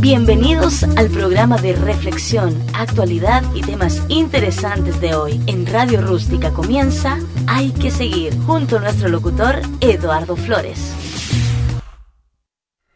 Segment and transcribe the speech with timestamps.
[0.00, 5.40] Bienvenidos al programa de reflexión, actualidad y temas interesantes de hoy.
[5.48, 10.94] En Radio Rústica comienza Hay que seguir, junto a nuestro locutor Eduardo Flores.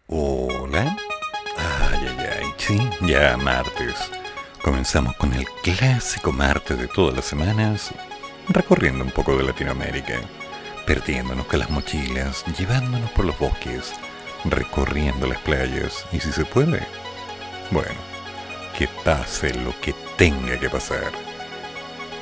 [0.06, 0.96] Hola.
[1.56, 3.96] Ay, ay, ay, sí, ya martes.
[4.62, 7.90] Comenzamos con el clásico martes de todas las semanas,
[8.48, 10.20] recorriendo un poco de Latinoamérica,
[10.86, 13.92] perdiéndonos con las mochilas, llevándonos por los bosques
[14.44, 16.86] recorriendo las playas y si se puede,
[17.70, 18.00] bueno,
[18.76, 21.12] que pase lo que tenga que pasar.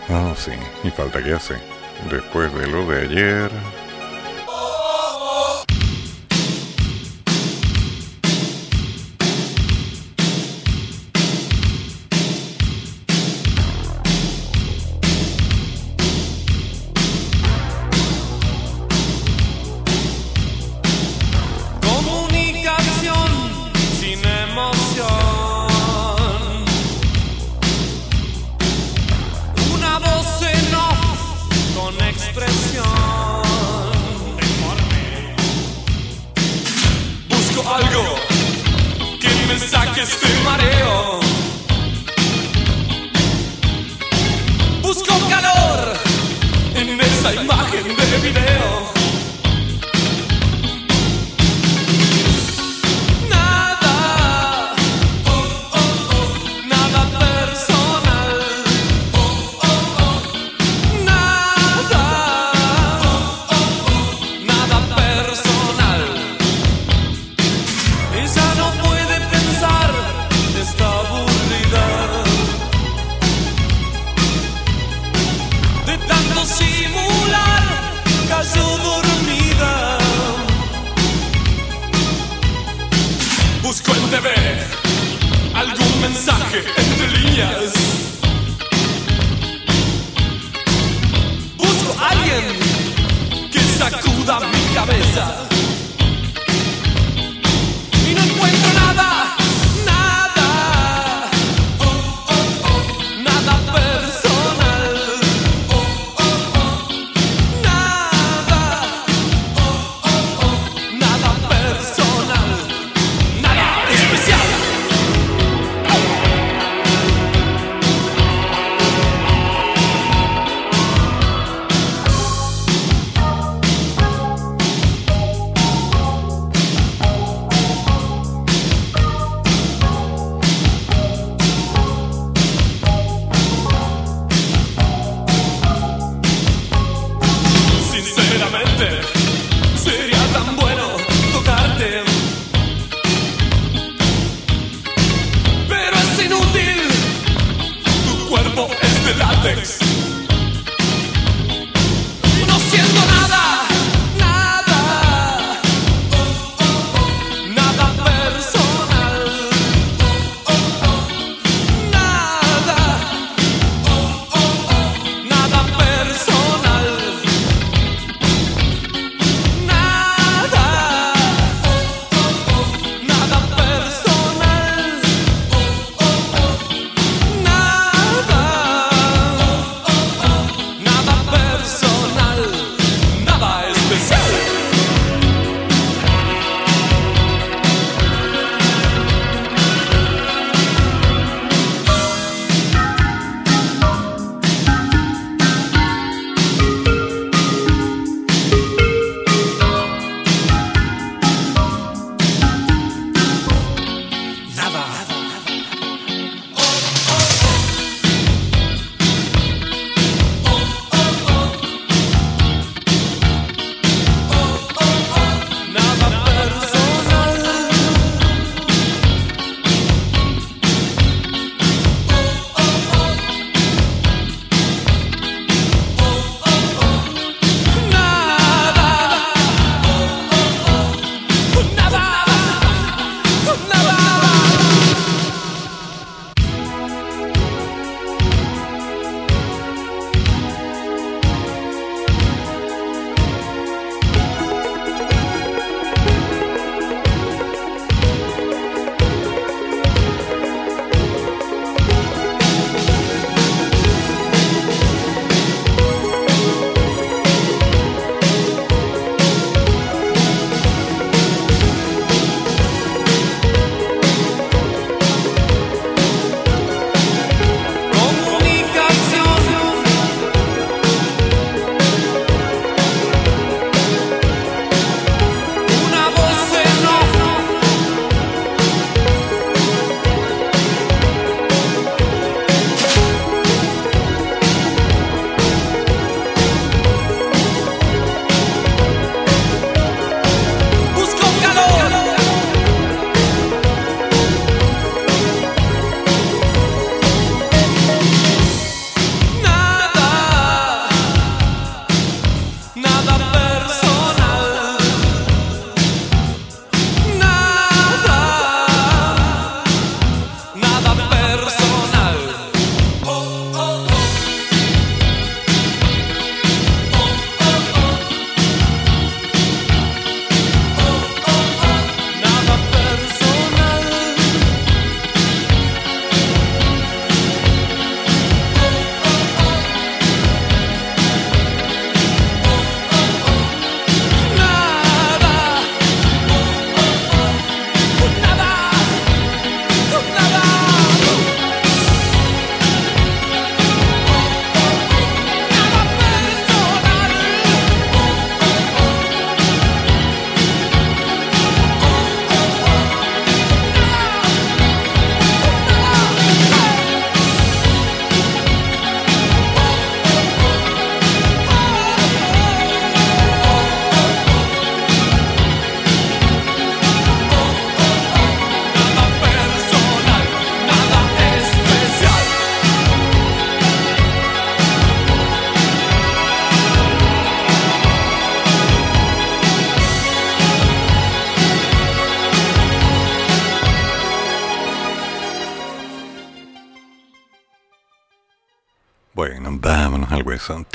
[0.09, 0.53] Oh, sí,
[0.83, 1.55] y falta que hace.
[2.11, 3.51] Después de lo de ayer,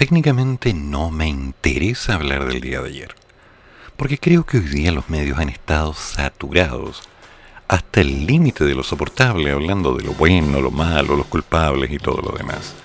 [0.05, 3.15] Técnicamente no me interesa hablar del día de ayer,
[3.97, 7.01] porque creo que hoy día los medios han estado saturados
[7.67, 11.97] hasta el límite de lo soportable, hablando de lo bueno, lo malo, los culpables y
[11.97, 12.75] todo lo demás.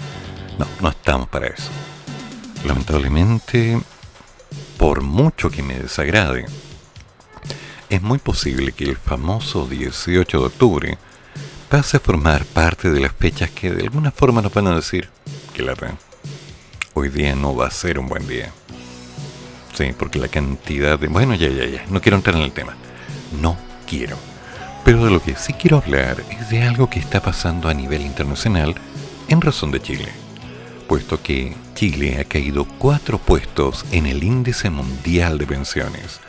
[0.58, 1.68] No, no estamos para eso.
[2.64, 3.78] Lamentablemente,
[4.78, 6.46] por mucho que me desagrade,
[7.90, 10.98] es muy posible que el famoso 18 de octubre
[11.68, 15.10] pase a formar parte de las fechas que de alguna forma nos van a decir
[15.52, 15.74] que la
[17.00, 18.52] hoy día no va a ser un buen día.
[19.74, 21.08] Sí, porque la cantidad de...
[21.08, 22.76] Bueno, ya, ya, ya, no quiero entrar en el tema.
[23.40, 23.56] No
[23.86, 24.16] quiero.
[24.84, 28.02] Pero de lo que sí quiero hablar es de algo que está pasando a nivel
[28.02, 28.74] internacional
[29.28, 30.08] en razón de Chile,
[30.88, 36.20] puesto que Chile ha caído cuatro puestos en el índice mundial de pensiones,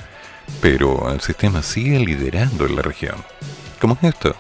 [0.62, 3.15] pero el sistema sigue liderando en la región.
[3.79, 4.35] ¿Cómo es esto?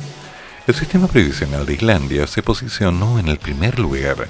[0.67, 4.27] El sistema previsional de Islandia se posicionó en el primer lugar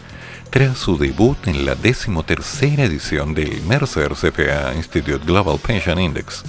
[0.52, 6.44] tras su debut en la decimotercera edición del Mercer CFA Institute Global Pension Index,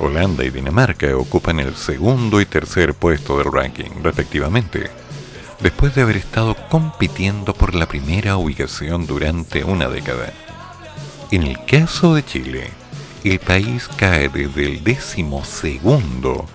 [0.00, 4.90] Holanda y Dinamarca ocupan el segundo y tercer puesto del ranking, respectivamente,
[5.60, 10.32] después de haber estado compitiendo por la primera ubicación durante una década.
[11.30, 12.70] En el caso de Chile,
[13.22, 16.46] el país cae desde el decimosegundo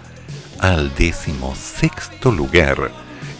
[0.60, 2.92] al decimosexto lugar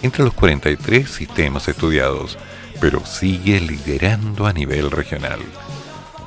[0.04, 2.38] entre los 43 sistemas estudiados,
[2.80, 5.40] pero sigue liderando a nivel regional.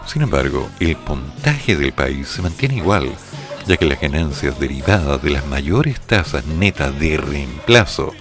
[0.07, 3.11] Sin embargo, el puntaje del país se mantiene igual,
[3.67, 8.15] ya que las ganancias derivadas de las mayores tasas netas de reemplazo,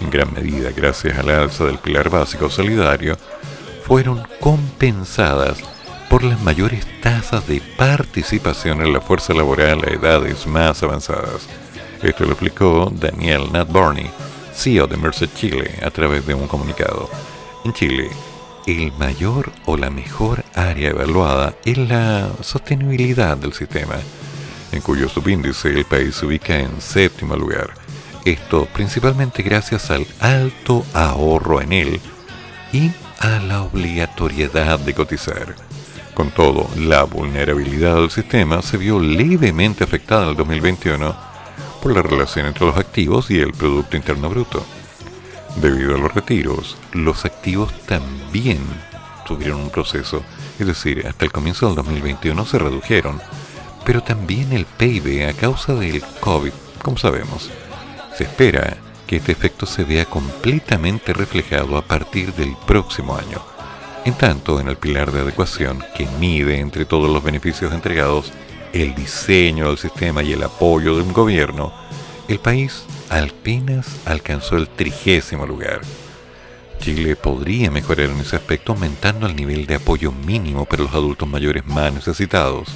[0.00, 3.16] en gran medida gracias a la alza del pilar básico solidario,
[3.86, 5.58] fueron compensadas
[6.08, 11.46] por las mayores tasas de participación en la fuerza laboral a edades más avanzadas.
[12.02, 14.10] Esto lo explicó Daniel Natborny,
[14.54, 17.08] CEO de Merced Chile, a través de un comunicado.
[17.64, 18.10] En Chile,
[18.66, 23.96] el mayor o la mejor área evaluada es la sostenibilidad del sistema
[24.72, 27.70] en cuyo subíndice el país se ubica en séptimo lugar.
[28.24, 32.00] Esto principalmente gracias al alto ahorro en él
[32.72, 35.54] y a la obligatoriedad de cotizar.
[36.14, 41.16] Con todo, la vulnerabilidad del sistema se vio levemente afectada en el 2021
[41.82, 44.64] por la relación entre los activos y el Producto Interno Bruto.
[45.56, 48.60] Debido a los retiros, los activos también
[49.26, 50.22] tuvieron un proceso,
[50.58, 53.20] es decir, hasta el comienzo del 2021 se redujeron
[53.88, 56.52] pero también el PIB a causa del COVID,
[56.82, 57.48] como sabemos.
[58.14, 58.76] Se espera
[59.06, 63.40] que este efecto se vea completamente reflejado a partir del próximo año.
[64.04, 68.30] En tanto, en el pilar de adecuación, que mide entre todos los beneficios entregados
[68.74, 71.72] el diseño del sistema y el apoyo de un gobierno,
[72.28, 75.80] el país apenas alcanzó el trigésimo lugar.
[76.80, 81.28] Chile podría mejorar en ese aspecto aumentando el nivel de apoyo mínimo para los adultos
[81.28, 82.68] mayores más necesitados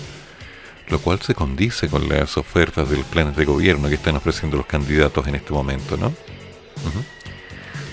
[0.93, 4.67] lo cual se condice con las ofertas del plan de gobierno que están ofreciendo los
[4.67, 6.13] candidatos en este momento, ¿no?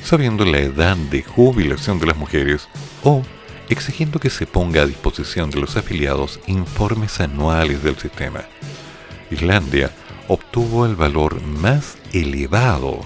[0.03, 2.67] Sabiendo la edad de jubilación de las mujeres
[3.03, 3.23] o
[3.69, 8.41] exigiendo que se ponga a disposición de los afiliados informes anuales del sistema.
[9.31, 9.91] Islandia
[10.27, 12.99] obtuvo el valor más elevado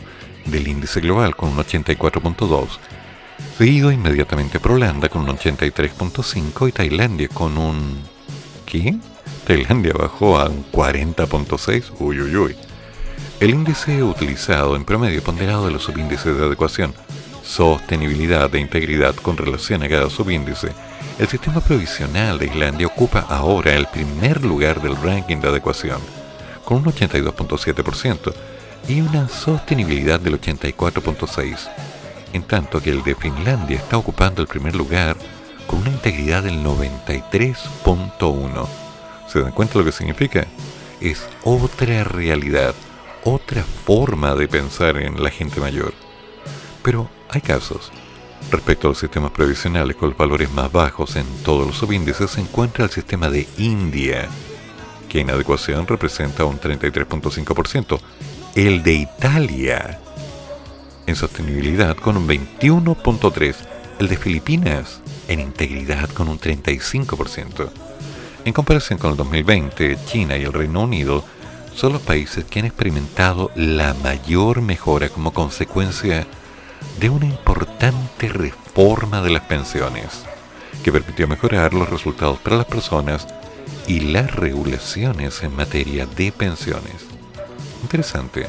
[0.45, 2.67] del índice global con un 84.2,
[3.57, 8.01] seguido inmediatamente por Holanda con un 83.5 y Tailandia con un...
[8.65, 8.95] ¿qué?
[9.45, 12.55] Tailandia bajó a un 40.6, uy uy uy.
[13.39, 16.93] El índice utilizado en promedio ponderado de los subíndices de adecuación,
[17.43, 20.69] sostenibilidad e integridad con relación a cada subíndice,
[21.19, 25.99] el sistema provisional de Islandia ocupa ahora el primer lugar del ranking de adecuación,
[26.63, 28.33] con un 82.7%
[28.87, 31.57] y una sostenibilidad del 84.6%,
[32.33, 35.15] en tanto que el de Finlandia está ocupando el primer lugar
[35.67, 38.67] con una integridad del 93.1%.
[39.27, 40.45] ¿Se dan cuenta lo que significa?
[40.99, 42.75] Es otra realidad,
[43.23, 45.93] otra forma de pensar en la gente mayor.
[46.83, 47.91] Pero hay casos.
[48.51, 52.41] Respecto a los sistemas previsionales con los valores más bajos en todos los subíndices se
[52.41, 54.27] encuentra el sistema de India,
[55.09, 57.99] que en adecuación representa un 33.5%,
[58.55, 59.99] el de Italia
[61.07, 63.55] en sostenibilidad con un 21.3%,
[63.99, 67.69] el de Filipinas en integridad con un 35%.
[68.45, 71.23] En comparación con el 2020, China y el Reino Unido
[71.73, 76.27] son los países que han experimentado la mayor mejora como consecuencia
[76.99, 80.25] de una importante reforma de las pensiones,
[80.83, 83.27] que permitió mejorar los resultados para las personas
[83.87, 87.12] y las regulaciones en materia de pensiones.
[87.83, 88.47] Interesante.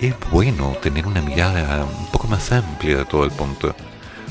[0.00, 3.74] Es bueno tener una mirada un poco más amplia de todo el punto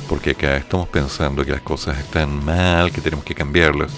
[0.07, 3.91] porque acá estamos pensando que las cosas están mal, que tenemos que cambiarlas.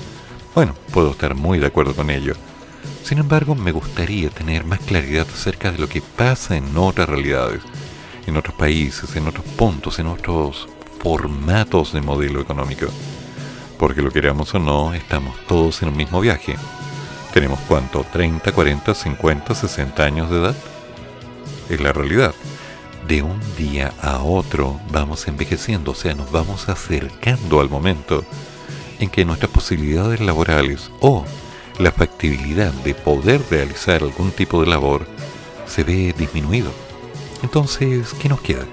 [0.53, 2.35] Bueno, puedo estar muy de acuerdo con ello.
[3.03, 7.61] Sin embargo, me gustaría tener más claridad acerca de lo que pasa en otras realidades,
[8.25, 10.67] en otros países, en otros puntos, en otros
[10.99, 12.87] formatos de modelo económico.
[13.77, 16.55] Porque lo queramos o no, estamos todos en el mismo viaje.
[17.35, 18.05] ¿Tenemos cuánto?
[18.05, 20.55] ¿30, 40, 50, 60 años de edad?
[21.69, 22.33] Es la realidad.
[23.09, 28.23] De un día a otro vamos envejeciendo, o sea, nos vamos acercando al momento
[28.99, 31.25] en que nuestras posibilidades laborales o
[31.77, 35.05] la factibilidad de poder realizar algún tipo de labor
[35.67, 36.71] se ve disminuido.
[37.43, 38.63] Entonces, ¿qué nos queda?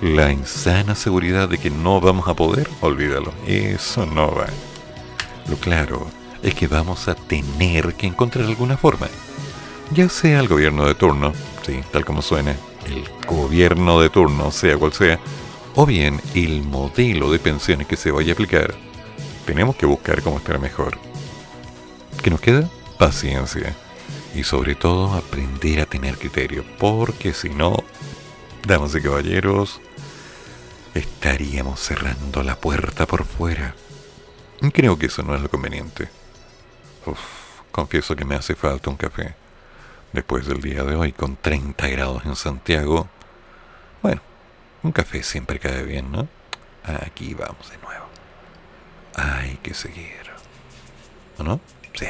[0.00, 4.46] La insana seguridad de que no vamos a poder, olvídalo, eso no va.
[5.48, 9.08] Lo claro es que vamos a tener que encontrar alguna forma,
[9.92, 11.32] ya sea el gobierno de turno,
[11.64, 12.56] sí, tal como suena,
[12.86, 15.20] el gobierno de turno, sea cual sea,
[15.74, 18.74] o bien el modelo de pensiones que se vaya a aplicar,
[19.46, 20.98] tenemos que buscar cómo estar mejor.
[22.22, 22.68] ¿Qué nos queda?
[22.98, 23.74] Paciencia.
[24.34, 27.76] Y sobre todo aprender a tener criterio, porque si no,
[28.66, 29.80] damas y caballeros,
[30.94, 33.74] estaríamos cerrando la puerta por fuera.
[34.72, 36.08] Creo que eso no es lo conveniente.
[37.70, 39.34] Confieso que me hace falta un café.
[40.12, 43.08] Después del día de hoy, con 30 grados en Santiago.
[44.02, 44.20] Bueno,
[44.82, 46.28] un café siempre cae bien, ¿no?
[46.84, 48.04] Aquí vamos de nuevo.
[49.14, 50.20] Hay que seguir.
[51.38, 51.60] ¿O no?
[51.94, 52.06] Sí.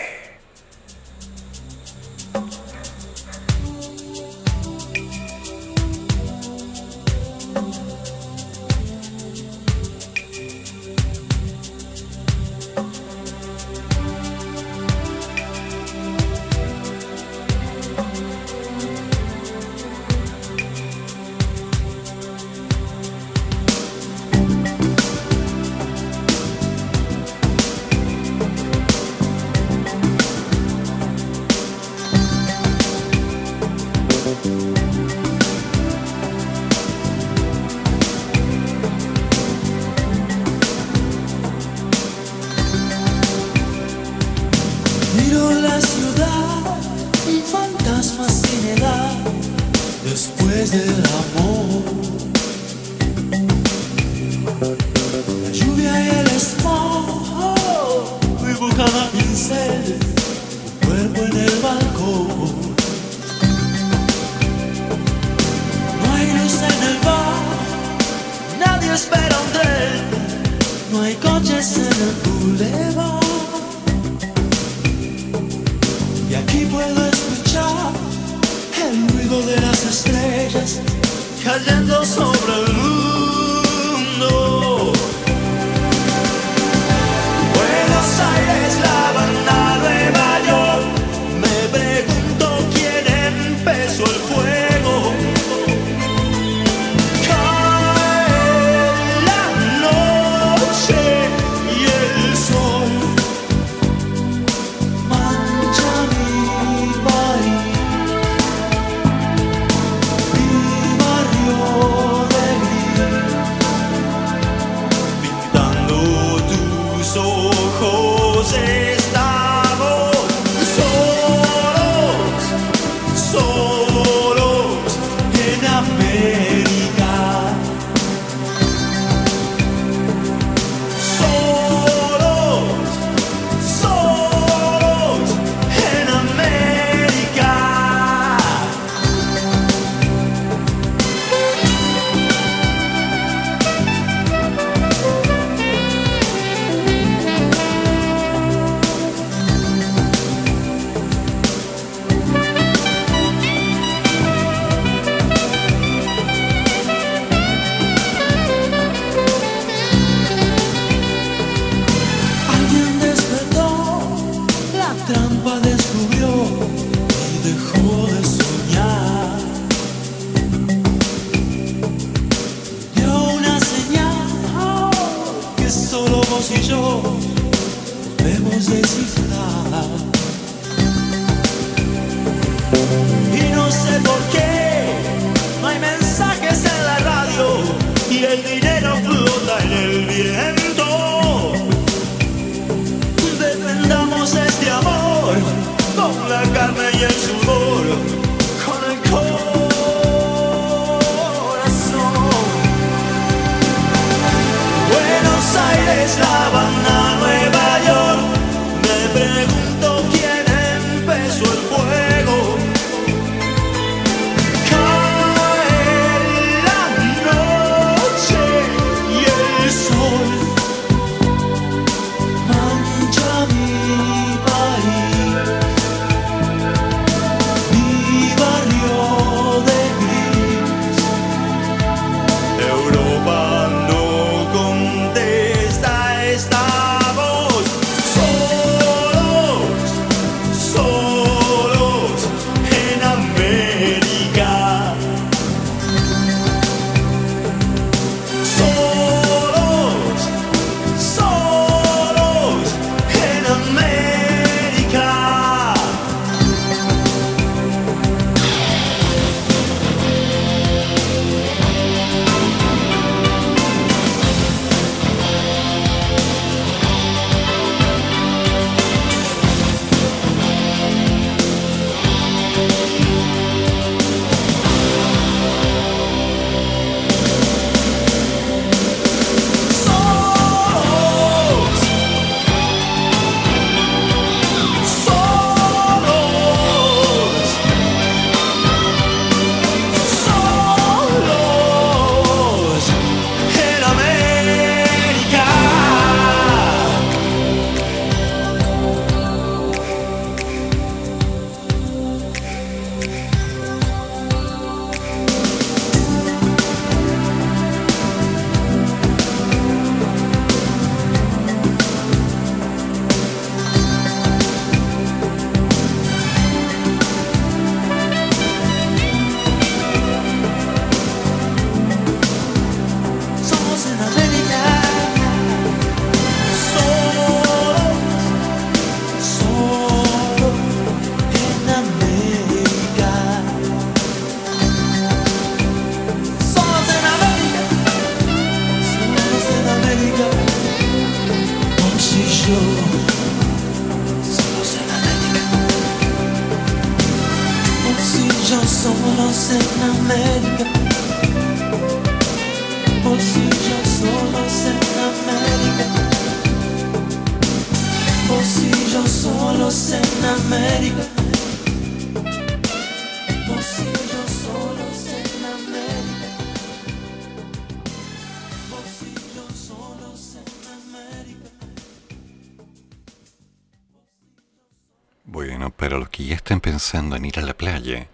[376.92, 378.06] Pensando en ir a la playa,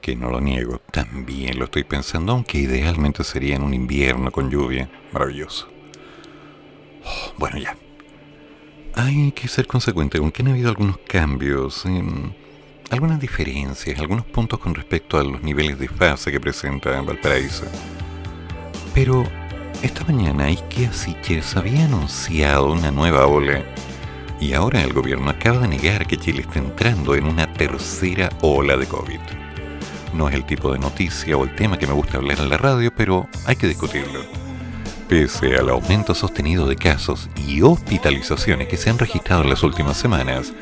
[0.00, 4.48] que no lo niego, también lo estoy pensando, aunque idealmente sería en un invierno con
[4.48, 4.88] lluvia.
[5.10, 5.68] Maravilloso.
[7.04, 7.76] Oh, bueno, ya.
[8.94, 12.32] Hay que ser consecuente con que han habido algunos cambios, em,
[12.92, 17.64] algunas diferencias, algunos puntos con respecto a los niveles de fase que presenta Valparaíso.
[18.94, 19.24] Pero
[19.82, 23.64] esta mañana IKEA Siches había anunciado una nueva ola
[24.40, 28.76] y ahora el gobierno acaba de negar que Chile está entrando en una tercera ola
[28.76, 29.20] de COVID.
[30.14, 32.56] No es el tipo de noticia o el tema que me gusta hablar en la
[32.56, 34.20] radio, pero hay que discutirlo.
[35.08, 39.98] Pese al aumento sostenido de casos y hospitalizaciones que se han registrado en las últimas
[39.98, 40.52] semanas,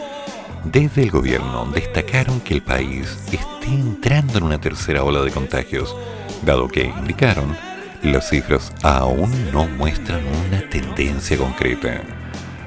[0.64, 5.94] desde el gobierno destacaron que el país esté entrando en una tercera ola de contagios,
[6.42, 7.56] dado que, indicaron,
[8.02, 12.02] las cifras aún no muestran una tendencia concreta.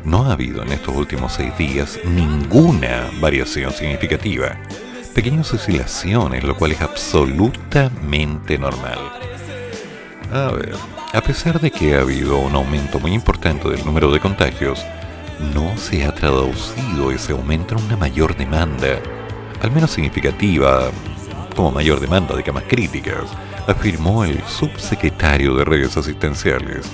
[0.03, 4.57] No ha habido en estos últimos seis días ninguna variación significativa.
[5.13, 8.99] Pequeñas oscilaciones, lo cual es absolutamente normal.
[10.31, 10.73] A ver,
[11.13, 14.83] a pesar de que ha habido un aumento muy importante del número de contagios,
[15.53, 18.99] no se ha traducido ese aumento en una mayor demanda,
[19.61, 20.89] al menos significativa,
[21.55, 23.25] como mayor demanda de camas críticas,
[23.67, 26.87] afirmó el subsecretario de redes asistenciales,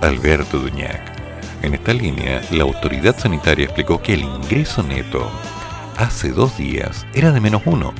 [0.00, 1.17] Alberto Duñac.
[1.62, 5.28] En esta línea, la autoridad sanitaria explicó que el ingreso neto
[5.96, 7.92] hace dos días era de menos uno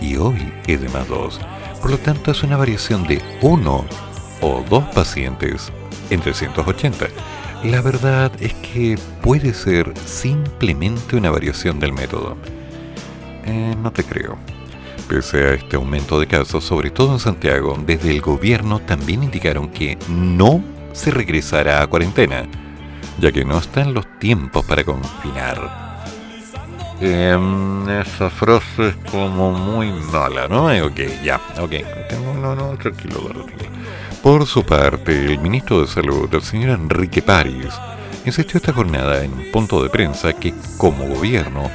[0.00, 1.40] y hoy es de más dos.
[1.80, 3.84] Por lo tanto, es una variación de uno
[4.42, 5.72] o dos pacientes
[6.10, 7.06] en 380.
[7.64, 12.36] La verdad es que puede ser simplemente una variación del método.
[13.46, 14.36] Eh, no te creo.
[15.08, 19.70] Pese a este aumento de casos, sobre todo en Santiago, desde el gobierno también indicaron
[19.70, 22.46] que no se regresará a cuarentena,
[23.20, 25.90] ya que no están los tiempos para confinar.
[27.00, 30.70] Em, esa frase es como muy mala, ¿no?
[30.70, 31.72] Eh, Ok, ya, ok.
[32.40, 33.70] No, no, tranquilo, tranquilo.
[34.22, 37.68] Por su parte, el ministro de Salud, el señor Enrique París,
[38.24, 41.70] insistió esta jornada en un punto de prensa que, como gobierno,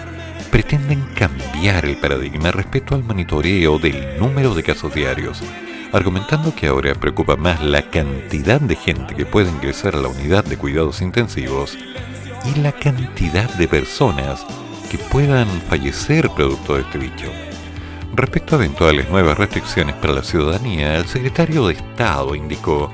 [0.52, 5.42] pretenden cambiar el paradigma respecto al monitoreo del número de casos diarios,
[5.92, 10.44] argumentando que ahora preocupa más la cantidad de gente que puede ingresar a la unidad
[10.44, 11.78] de cuidados intensivos
[12.46, 14.46] y la cantidad de personas
[14.90, 17.32] que puedan fallecer producto de este bicho.
[18.14, 22.92] Respecto a eventuales nuevas restricciones para la ciudadanía, el secretario de Estado indicó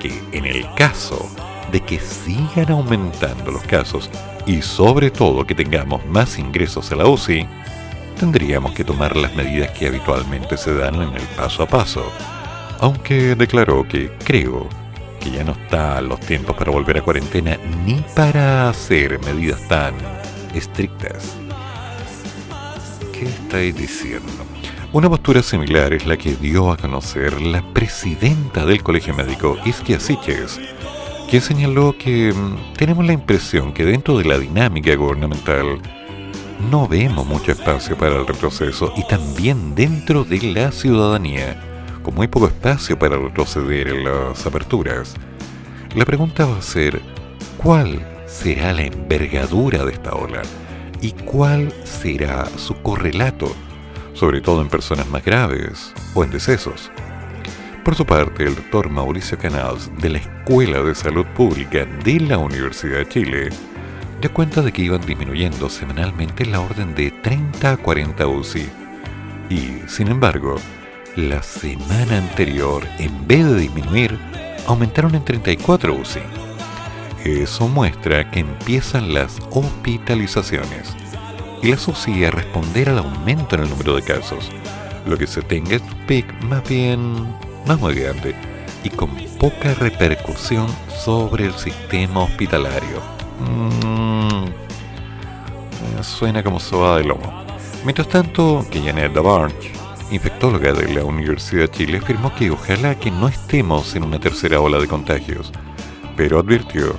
[0.00, 1.30] que en el caso
[1.70, 4.10] de que sigan aumentando los casos
[4.46, 7.46] y sobre todo que tengamos más ingresos a la UCI,
[8.14, 12.04] tendríamos que tomar las medidas que habitualmente se dan en el paso a paso.
[12.80, 14.68] Aunque declaró que creo
[15.20, 19.94] que ya no están los tiempos para volver a cuarentena ni para hacer medidas tan
[20.54, 21.36] estrictas.
[23.12, 24.32] ¿Qué estáis diciendo?
[24.92, 29.98] Una postura similar es la que dio a conocer la presidenta del Colegio Médico, Isquia
[29.98, 30.60] Siches,
[31.30, 35.80] quien señaló que mm, tenemos la impresión que dentro de la dinámica gubernamental
[36.70, 41.60] no vemos mucho espacio para el retroceso y también dentro de la ciudadanía,
[42.02, 45.14] con muy poco espacio para retroceder en las aperturas.
[45.94, 47.00] La pregunta va a ser,
[47.56, 50.42] ¿cuál será la envergadura de esta ola?
[51.00, 53.52] ¿Y cuál será su correlato?
[54.14, 56.90] sobre todo en personas más graves o en decesos.
[57.84, 62.38] Por su parte, el doctor Mauricio Canals, de la Escuela de Salud Pública de la
[62.38, 63.48] Universidad de Chile,
[64.22, 68.68] dio cuenta de que iban disminuyendo semanalmente la orden de 30 a 40 UCI.
[69.50, 70.54] Y, sin embargo,
[71.16, 74.16] la semana anterior, en vez de disminuir,
[74.68, 76.20] aumentaron en 34 UCI.
[77.24, 80.94] Eso muestra que empiezan las hospitalizaciones
[81.60, 84.50] y la UCI a responder al aumento en el número de casos,
[85.04, 87.26] lo que se tenga es un pic más bien
[87.66, 88.36] más muy grande
[88.84, 90.68] y con poca repercusión
[91.04, 93.21] sobre el sistema hospitalario.
[93.50, 97.44] Mm, eh, suena como soba de lomo.
[97.84, 99.72] Mientras tanto, que Janet Davarch,
[100.10, 104.60] infectóloga de la Universidad de Chile, afirmó que ojalá que no estemos en una tercera
[104.60, 105.52] ola de contagios,
[106.16, 106.96] pero advirtió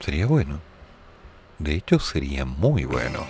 [0.00, 0.60] Sería bueno.
[1.58, 3.20] De hecho, sería muy bueno.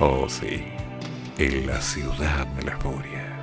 [0.00, 0.64] Oh, sí.
[1.38, 3.36] En la ciudad de la furia.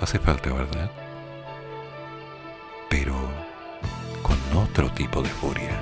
[0.00, 0.90] Hace falta, ¿verdad?
[2.88, 3.14] Pero
[4.22, 5.78] con otro tipo de furia.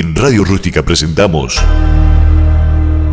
[0.00, 1.60] En Radio Rústica presentamos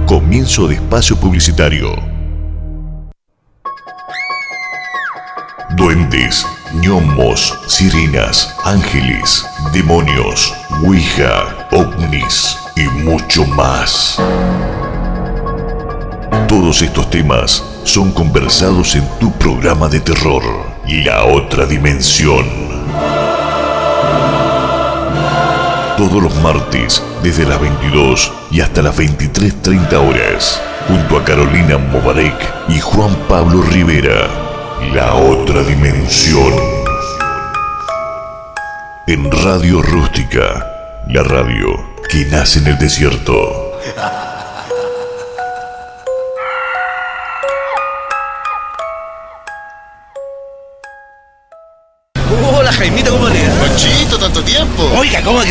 [0.06, 1.96] Comienzo de Espacio Publicitario.
[5.76, 6.46] Duendes,
[6.84, 9.44] gnomos, sirenas, ángeles,
[9.74, 14.18] demonios, ouija, ovnis y mucho más.
[16.48, 20.44] Todos estos temas son conversados en tu programa de terror,
[20.88, 22.65] La Otra Dimensión.
[26.08, 32.36] Todos los martes, desde las 22 y hasta las 23.30 horas, junto a Carolina Mobarek
[32.68, 34.30] y Juan Pablo Rivera,
[34.94, 36.54] La Otra Dimensión.
[39.08, 40.64] En Radio Rústica,
[41.08, 41.70] la radio
[42.08, 43.65] que nace en el desierto.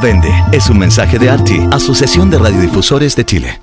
[0.00, 0.30] vende.
[0.52, 3.60] Es un mensaje de ARTI, Asociación de Radiodifusores de Chile.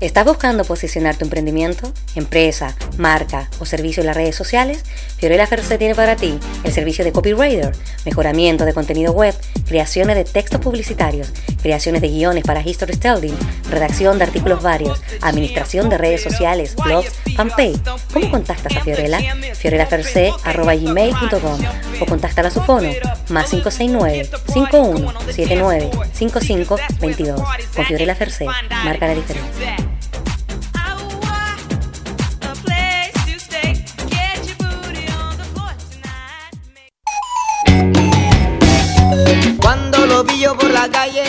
[0.00, 4.84] ¿Estás buscando posicionar tu emprendimiento, empresa, marca o servicio en las redes sociales?
[5.16, 7.72] Fiorella Ferce tiene para ti el servicio de copywriter,
[8.04, 9.34] mejoramiento de contenido web,
[9.68, 13.36] creaciones de textos publicitarios, creaciones de guiones para history telling,
[13.70, 17.78] redacción de artículos varios, administración de redes sociales, blogs, fanpage.
[18.12, 19.20] ¿Cómo contactas a Fiorella?
[19.54, 21.60] fiorellaferce.gmail.com
[22.00, 22.90] o contáctala a su fono
[23.28, 27.40] más 569 5179 5522
[27.74, 28.46] Con Fiorella Ferce,
[28.84, 29.97] marca la diferencia.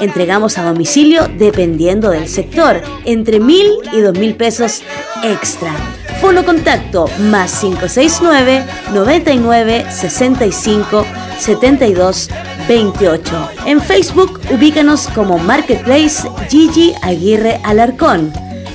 [0.00, 4.82] Entregamos a domicilio dependiendo del sector, entre mil y dos mil pesos
[5.22, 5.72] extra.
[6.20, 11.04] Fono contacto más 569 99 65
[11.38, 12.28] 72
[12.68, 13.50] 28.
[13.66, 18.32] En Facebook ubícanos como Marketplace Gigi Aguirre Alarcón.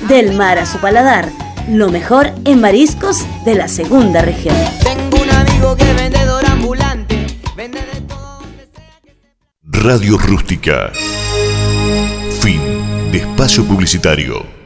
[0.08, 1.28] Del mar a su paladar,
[1.68, 4.56] lo mejor en mariscos de la segunda región.
[4.82, 6.17] Tengo un amigo que es
[9.80, 10.92] Radio Rústica.
[12.40, 12.60] Fin
[13.12, 14.57] de espacio publicitario.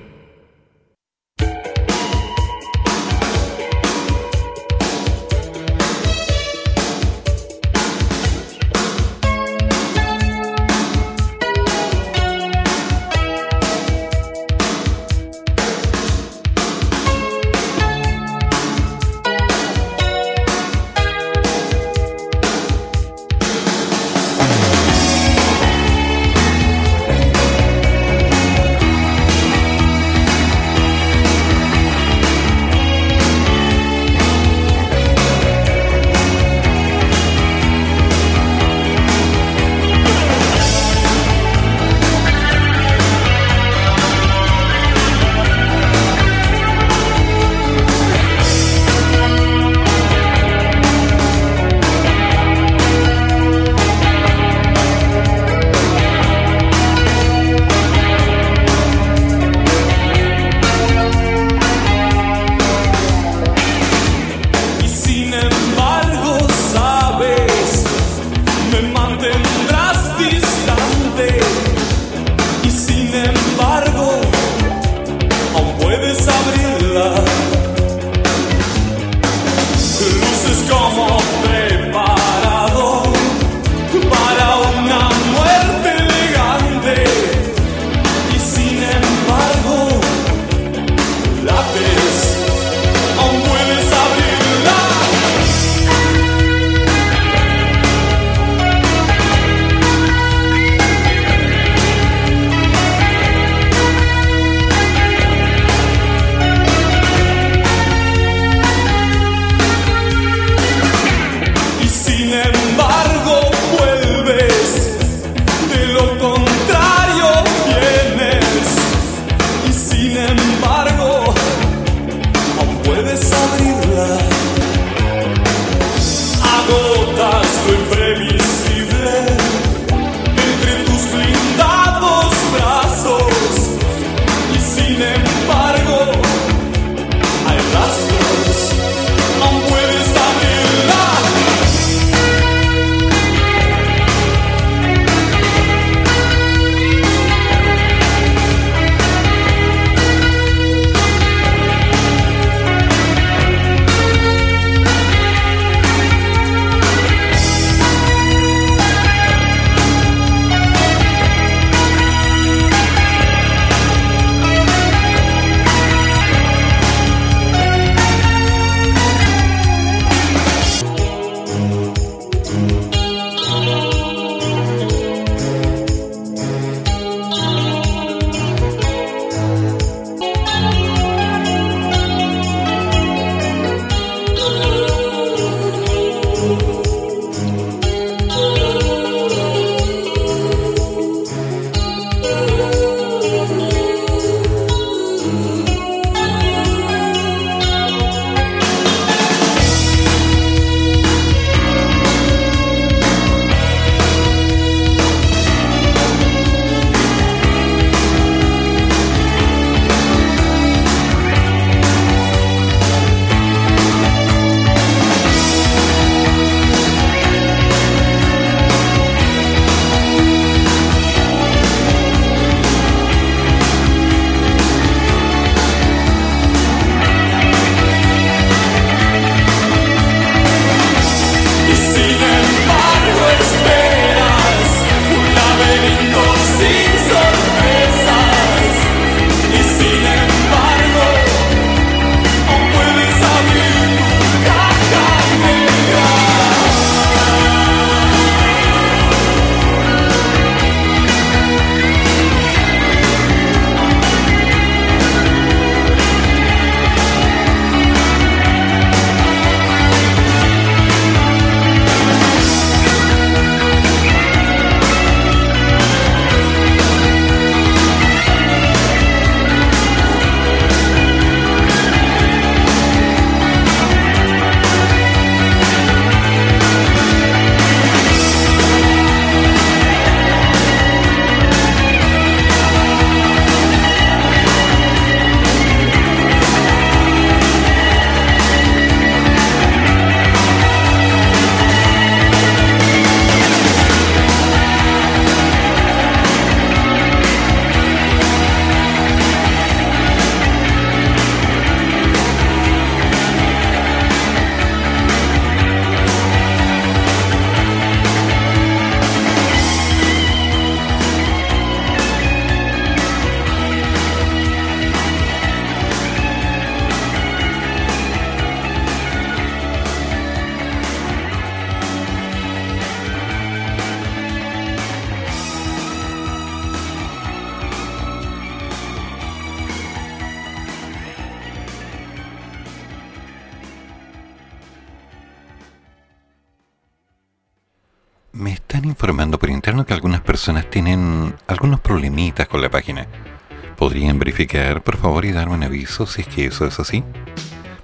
[345.82, 347.02] aviso, si es que eso es así,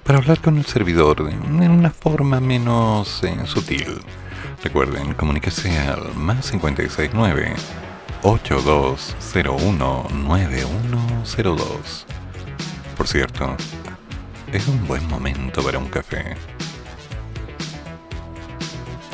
[0.04, 4.00] para hablar con el servidor en una forma menos eh, sutil.
[4.62, 7.54] Recuerden comunicarse al más 569
[8.22, 12.06] 8201 9102.
[12.96, 13.56] Por cierto,
[14.52, 16.36] es un buen momento para un café.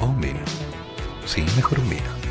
[0.00, 0.40] O un vino.
[1.24, 2.23] Sí, mejor un vino.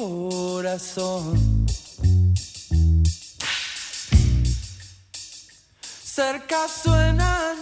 [0.00, 1.66] Corazón.
[6.02, 7.56] Cerca suenan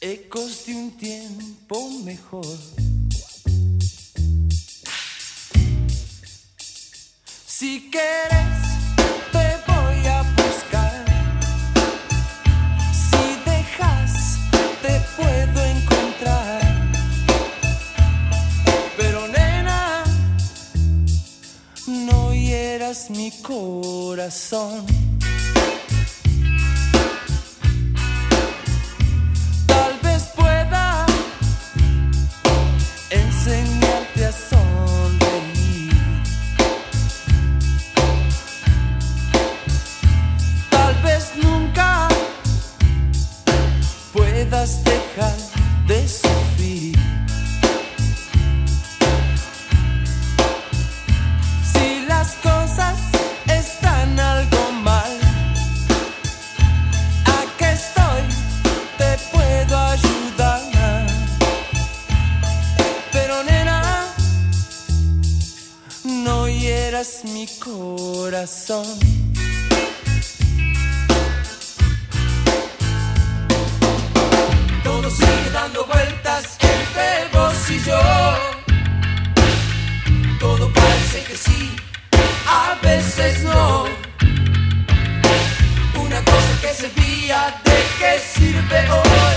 [0.00, 2.58] ecos de un tiempo mejor.
[7.46, 8.67] Si quieres,
[23.10, 24.86] mi corazón.
[29.66, 31.04] Tal vez pueda
[33.10, 35.92] enseñarte a sonreír.
[40.70, 42.08] Tal vez nunca
[44.14, 45.36] puedas dejar
[45.86, 46.47] de sufrir.
[67.24, 68.84] Mi corazón.
[74.84, 77.98] Todo sigue dando vueltas entre vos y yo.
[80.38, 81.76] Todo parece que sí,
[82.46, 83.84] a veces no.
[86.00, 89.36] Una cosa que servía, ¿de qué sirve hoy?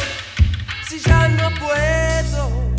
[0.88, 2.71] Si ya no puedo.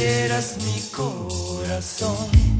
[0.00, 2.59] No hieras mi corazón.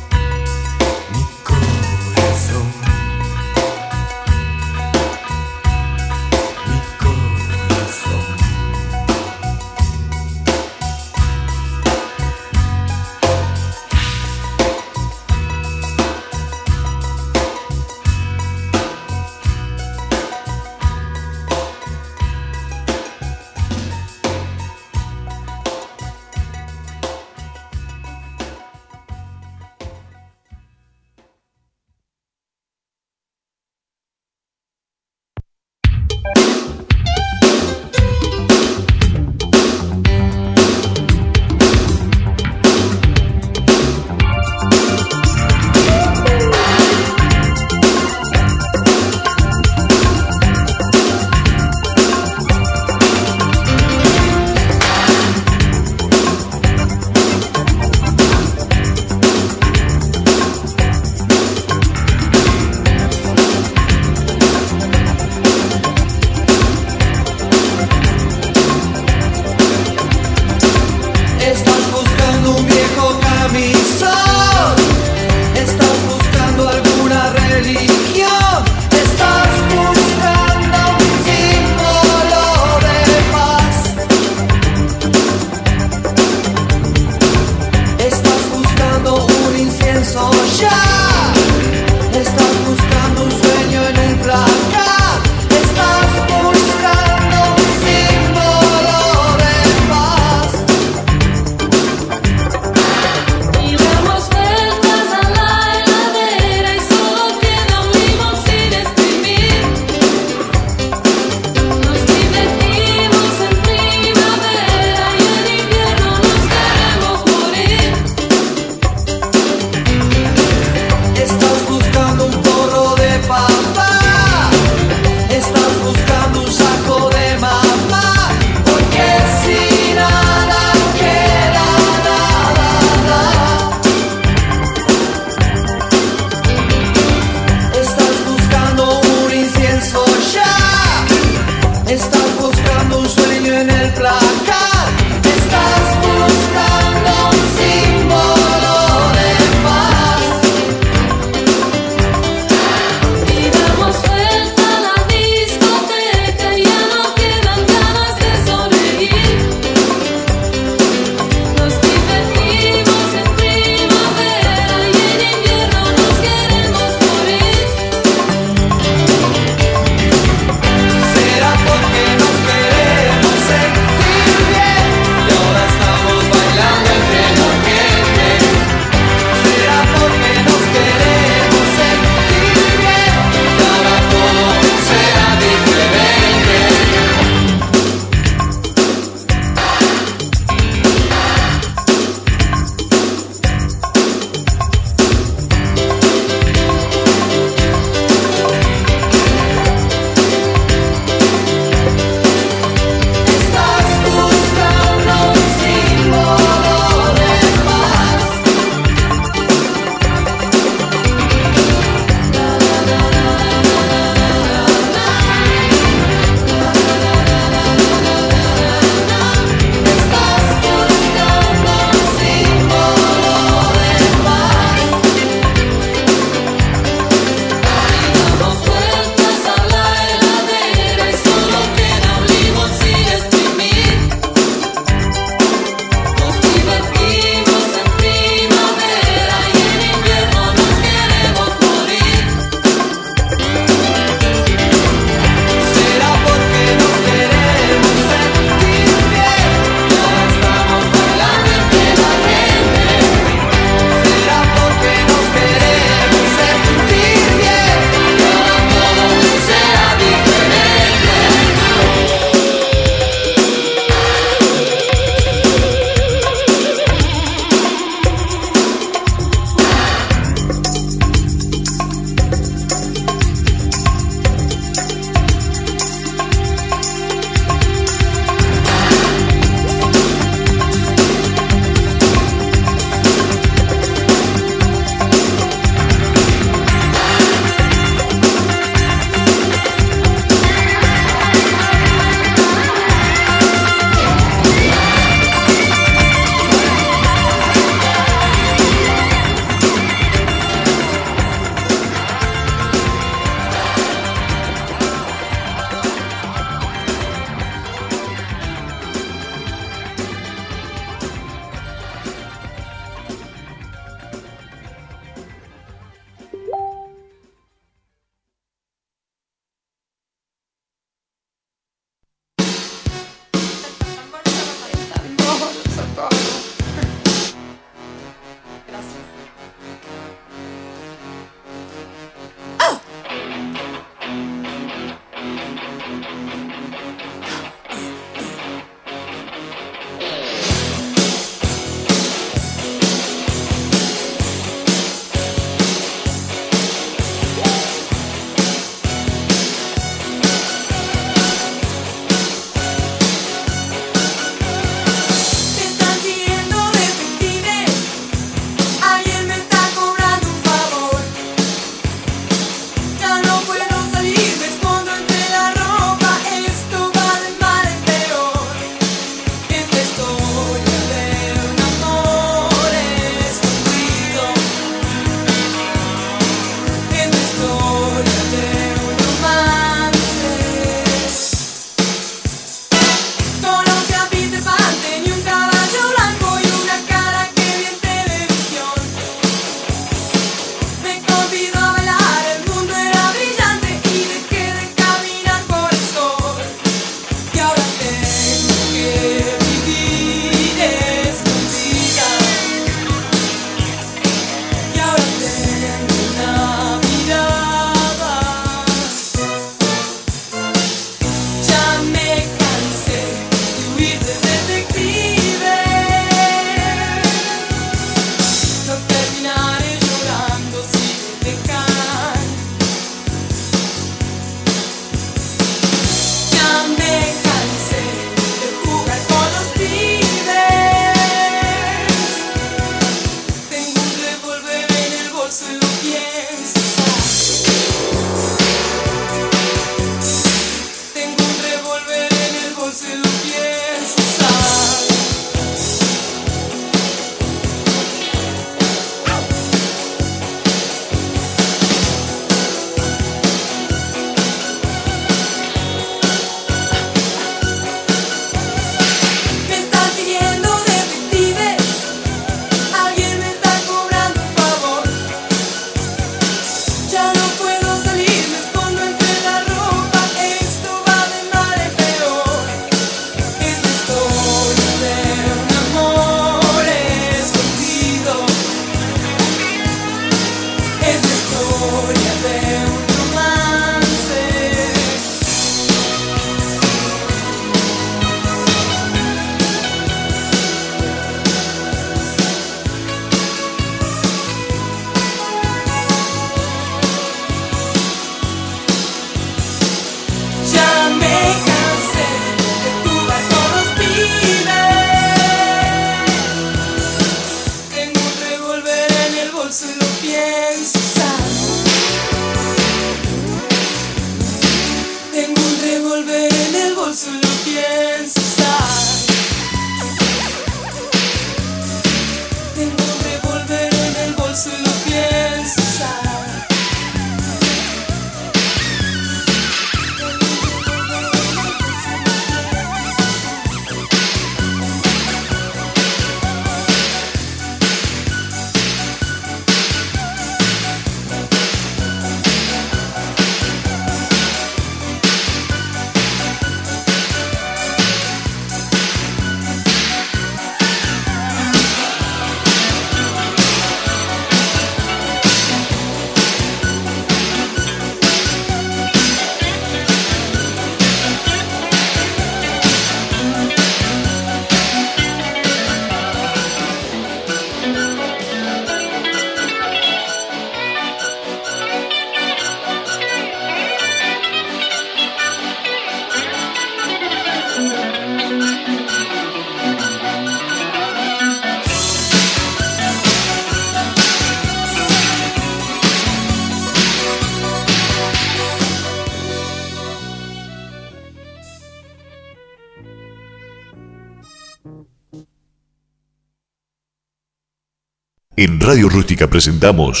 [598.40, 600.00] En Radio Rústica presentamos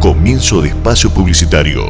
[0.00, 1.84] Comienzo de Espacio Publicitario.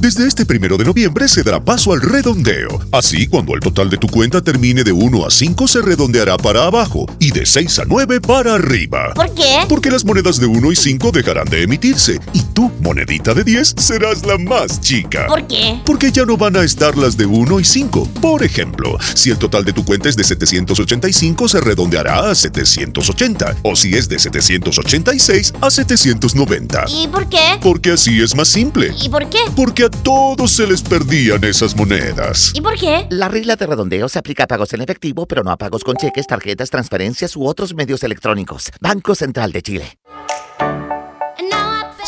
[0.00, 2.68] Desde este primero de noviembre se dará paso al redondeo.
[2.92, 6.66] Así, cuando el total de tu cuenta termine de 1 a 5, se redondeará para
[6.66, 9.12] abajo y de 6 a 9 para arriba.
[9.14, 9.64] ¿Por qué?
[9.68, 13.74] Porque las monedas de 1 y 5 dejarán de emitirse y tu monedita de 10
[13.76, 15.28] serás la más chica.
[15.28, 15.80] ¿Por qué?
[15.86, 18.08] Porque ya no van a estar las de 1 y 5.
[18.20, 23.58] Por ejemplo, si el total de tu cuenta es de 785, se redondeará a 780.
[23.62, 26.86] O si es de 786, a 790.
[26.88, 27.60] ¿Y por qué?
[27.62, 28.92] Porque así es más simple.
[29.00, 29.38] ¿Y por qué?
[29.54, 32.50] Porque a todos se les perdían esas monedas.
[32.54, 33.06] ¿Y por qué?
[33.10, 35.94] La regla de redondeo se aplica a pagos en efectivo, pero no a pagos con
[35.94, 38.72] cheques, tarjetas, transferencias u otros medios electrónicos.
[38.80, 39.98] Banco Central de Chile.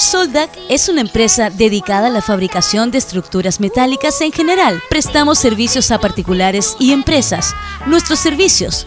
[0.00, 4.82] Soldac es una empresa dedicada a la fabricación de estructuras metálicas en general.
[4.88, 7.54] Prestamos servicios a particulares y empresas.
[7.86, 8.86] Nuestros servicios,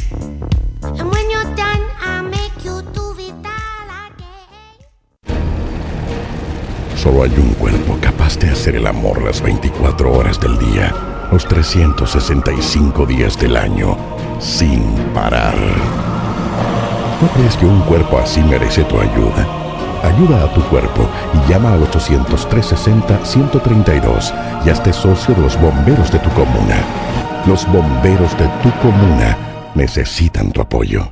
[7.01, 10.93] Solo hay un cuerpo capaz de hacer el amor las 24 horas del día,
[11.31, 13.97] los 365 días del año,
[14.39, 15.55] sin parar.
[17.19, 19.47] ¿No crees que un cuerpo así merece tu ayuda?
[20.03, 24.31] Ayuda a tu cuerpo y llama al 800-360-132
[24.63, 26.85] y hazte socio de los bomberos de tu comuna.
[27.47, 29.35] Los bomberos de tu comuna
[29.73, 31.11] necesitan tu apoyo.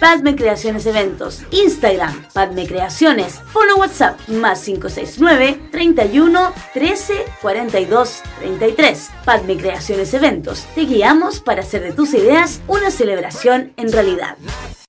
[0.00, 9.10] Padme Creaciones Eventos, Instagram, Padme Creaciones, Fono WhatsApp, más 569 31 13 42 33.
[9.24, 14.36] Padme Creaciones Eventos, te guiamos para hacer de tus ideas una celebración en realidad.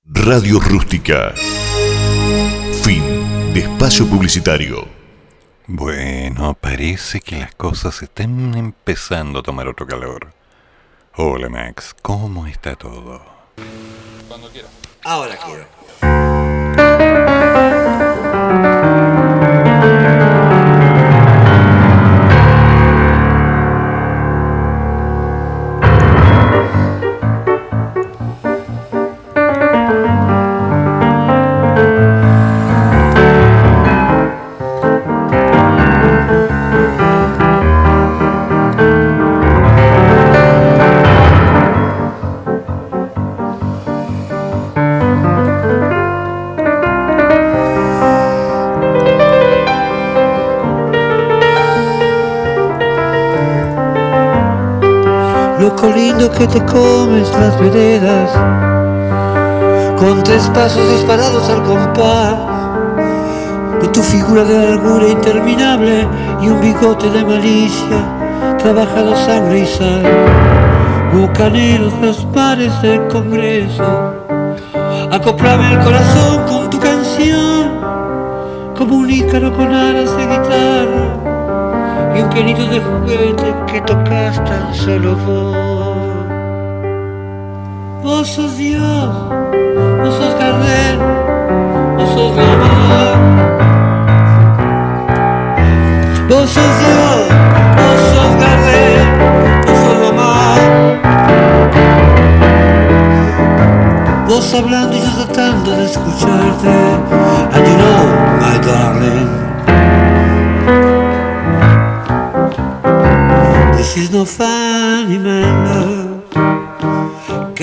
[0.04, 1.32] Radio Rústica.
[2.82, 4.86] Fin de espacio publicitario.
[5.66, 10.32] Bueno, parece que las cosas están empezando a tomar otro calor.
[11.16, 13.20] Hola Max, ¿cómo está todo?
[14.28, 14.68] Cuando quiera.
[15.08, 15.64] Ahora quiero.
[56.18, 58.30] Que te comes las veredas
[59.98, 62.34] Con tres pasos disparados al compás
[63.80, 66.06] De tu figura de largura interminable
[66.42, 70.02] Y un bigote de malicia Trabajado sangre y sal
[71.12, 74.14] bucaneros, los mares del Congreso.
[75.10, 77.80] Acoplame el corazón con tu canción,
[78.76, 84.74] como un ícaro con alas de guitarra y un pianito de juguete que tocas tan
[84.74, 85.67] solo vos.
[88.18, 88.82] Vos sos Dios,
[90.02, 90.98] vos sos Gardel,
[91.96, 93.16] vos sos Gamar.
[96.28, 97.28] Vos sos Dios,
[97.78, 99.06] vos sos Gardel,
[99.64, 100.60] vos sos Gamar.
[104.26, 106.74] Vos hablando y yo tratando de escucharte.
[107.52, 108.02] And you know,
[108.40, 109.30] my darling.
[113.76, 115.97] This is no funny man love.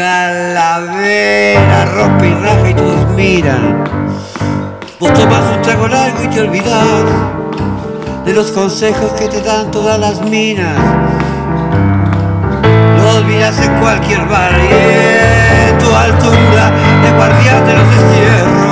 [0.05, 3.83] Calavera, rompe y raja y todos miran.
[4.99, 7.05] Vos tomás un trago largo y te olvidás
[8.23, 10.77] de los consejos que te dan todas las minas.
[12.99, 14.51] Lo olvidas en cualquier bar
[15.79, 18.64] tu altura de guardián de los destierros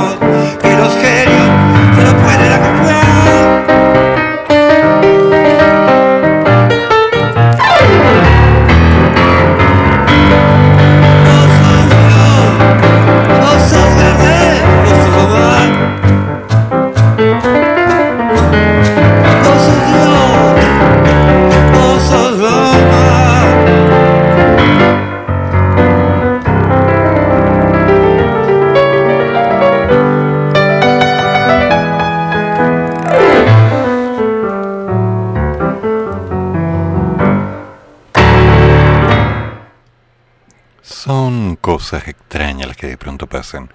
[41.84, 43.70] cosas extrañas las que de pronto pasan.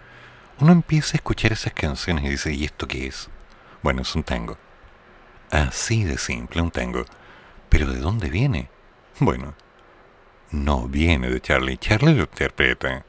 [0.60, 3.28] Uno empieza a escuchar esas canciones y dice, ¿y esto qué es?
[3.82, 4.56] Bueno, es un tango.
[5.50, 7.04] Así de simple, un tango.
[7.68, 8.70] Pero ¿de dónde viene?
[9.20, 9.54] Bueno,
[10.52, 11.76] no viene de Charlie.
[11.76, 13.04] Charlie lo interpreta.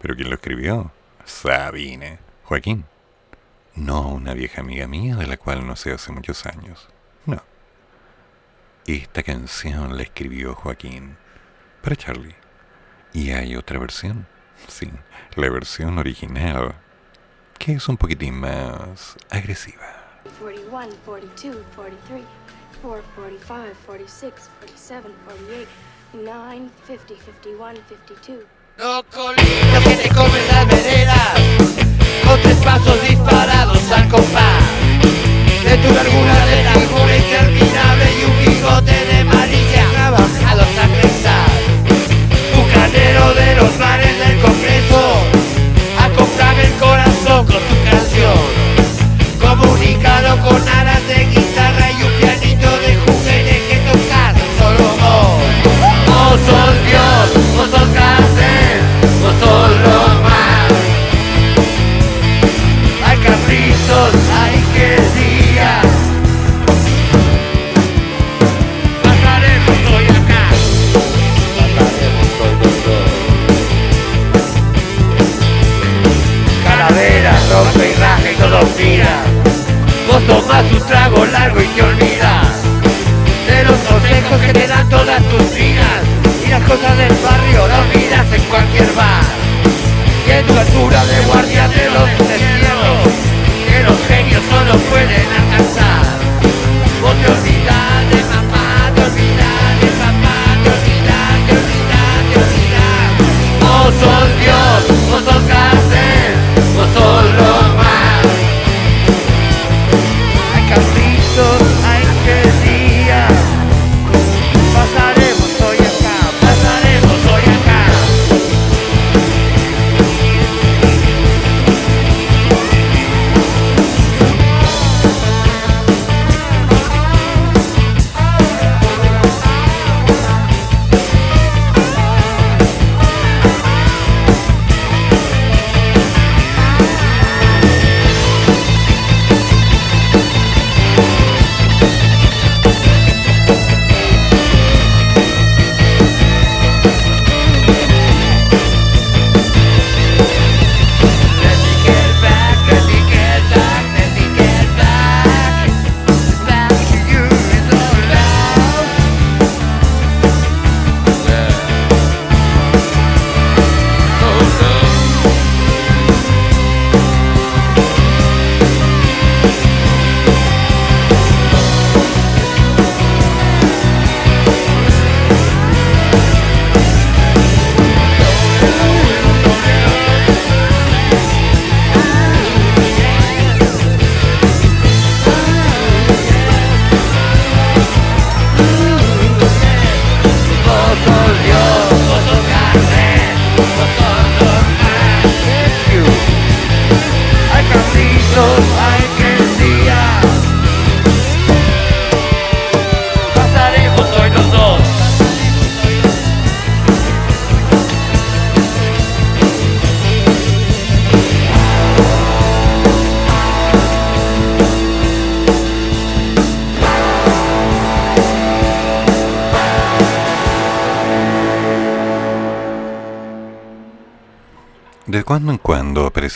[0.00, 0.92] ¿Pero quién lo escribió?
[1.24, 2.20] Sabine.
[2.44, 2.84] Joaquín.
[3.74, 6.88] No una vieja amiga mía de la cual no sé hace muchos años.
[7.26, 7.42] No.
[8.86, 11.16] Esta canción la escribió Joaquín
[11.82, 12.36] para Charlie.
[13.12, 14.26] Y hay otra versión.
[14.66, 14.90] Sí,
[15.36, 16.74] la versión original,
[17.58, 19.86] que es un poquitín más agresiva.
[20.40, 22.22] 41, 42, 43,
[22.82, 25.68] 4, 45, 46, 47, 48,
[26.14, 27.74] 9, 50, 51,
[28.06, 28.58] 52.
[28.78, 29.02] Lo
[29.82, 31.32] que te comen las veredas
[32.24, 34.62] Con tres pasos disparados al compás
[35.64, 36.62] De tu largura de
[37.18, 37.87] interminable Y un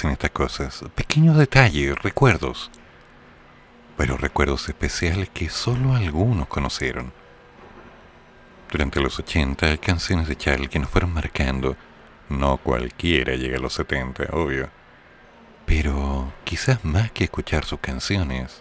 [0.02, 2.70] aparecen estas cosas, pequeños detalles, recuerdos,
[3.96, 7.12] pero recuerdos especiales que solo algunos conocieron.
[8.70, 11.76] Durante los 80 hay canciones de Charlie que nos fueron marcando,
[12.28, 14.70] no cualquiera llega a los 70, obvio,
[15.66, 18.60] pero quizás más que escuchar sus canciones,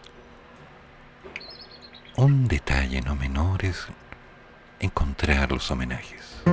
[2.18, 3.88] un detalle no menor es
[4.80, 6.44] encontrar los homenajes.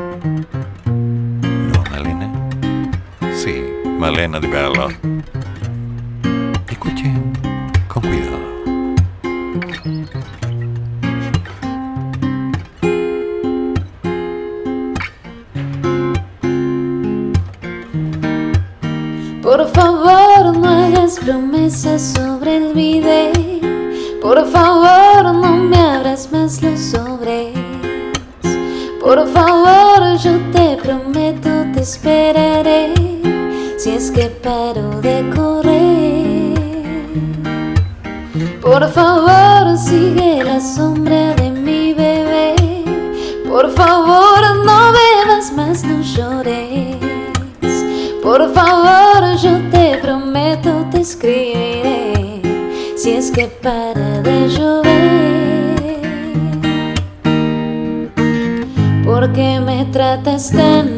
[4.08, 4.88] Sí, Malena Di Bella.
[6.70, 7.30] Escuchen
[7.88, 8.38] con cuidado.
[19.42, 23.32] Por favor, no hagas promesas sobre el video.
[24.22, 27.52] Por favor, no me abras más los sobres.
[29.02, 33.17] Por favor, yo te prometo, te esperaré.
[33.88, 36.84] Si es que paro de correr.
[38.60, 42.54] Por favor, sigue la sombra de mi bebé.
[43.48, 46.98] Por favor, no bebas más, no llores.
[48.22, 52.42] Por favor, yo te prometo, te escribiré.
[52.94, 55.32] Si es que para de llover.
[59.06, 60.97] Porque me tratas tan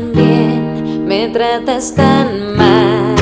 [1.11, 3.17] me tratas tan mal.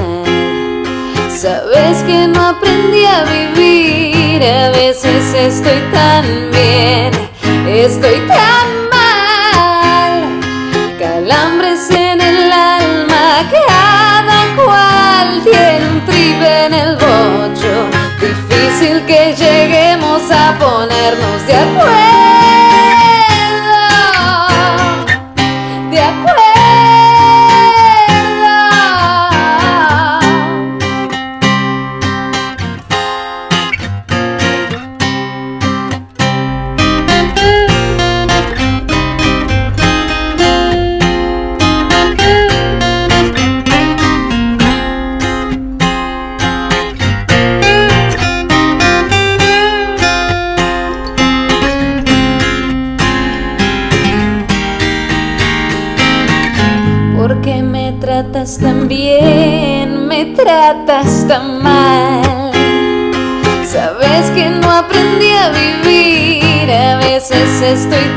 [1.30, 7.10] Sabes que no aprendí a vivir, a veces estoy tan bien,
[7.66, 10.38] estoy tan mal.
[10.98, 17.72] Calambres en el alma, cada cual tiene un tripe en el bocho.
[18.20, 22.27] Difícil que lleguemos a ponernos de acuerdo.
[67.86, 68.07] Veces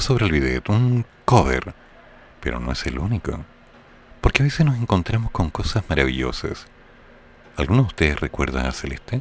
[0.00, 1.74] Sobre el video, un cover,
[2.40, 3.44] pero no es el único,
[4.22, 6.66] porque a veces nos encontramos con cosas maravillosas.
[7.58, 9.20] ¿Alguno de ustedes recuerda a Celeste?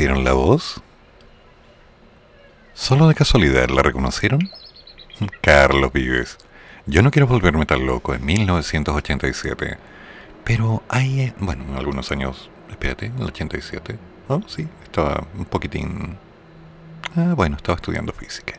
[0.00, 0.80] reconocieron la voz?
[2.72, 4.50] ¿Solo de casualidad la reconocieron?
[5.42, 6.38] Carlos Vives,
[6.86, 9.76] yo no quiero volverme tan loco en 1987,
[10.42, 13.98] pero hay, eh, bueno, algunos años, espérate, en el 87,
[14.28, 16.16] oh, sí, estaba un poquitín...
[17.14, 18.54] Ah, bueno, estaba estudiando física.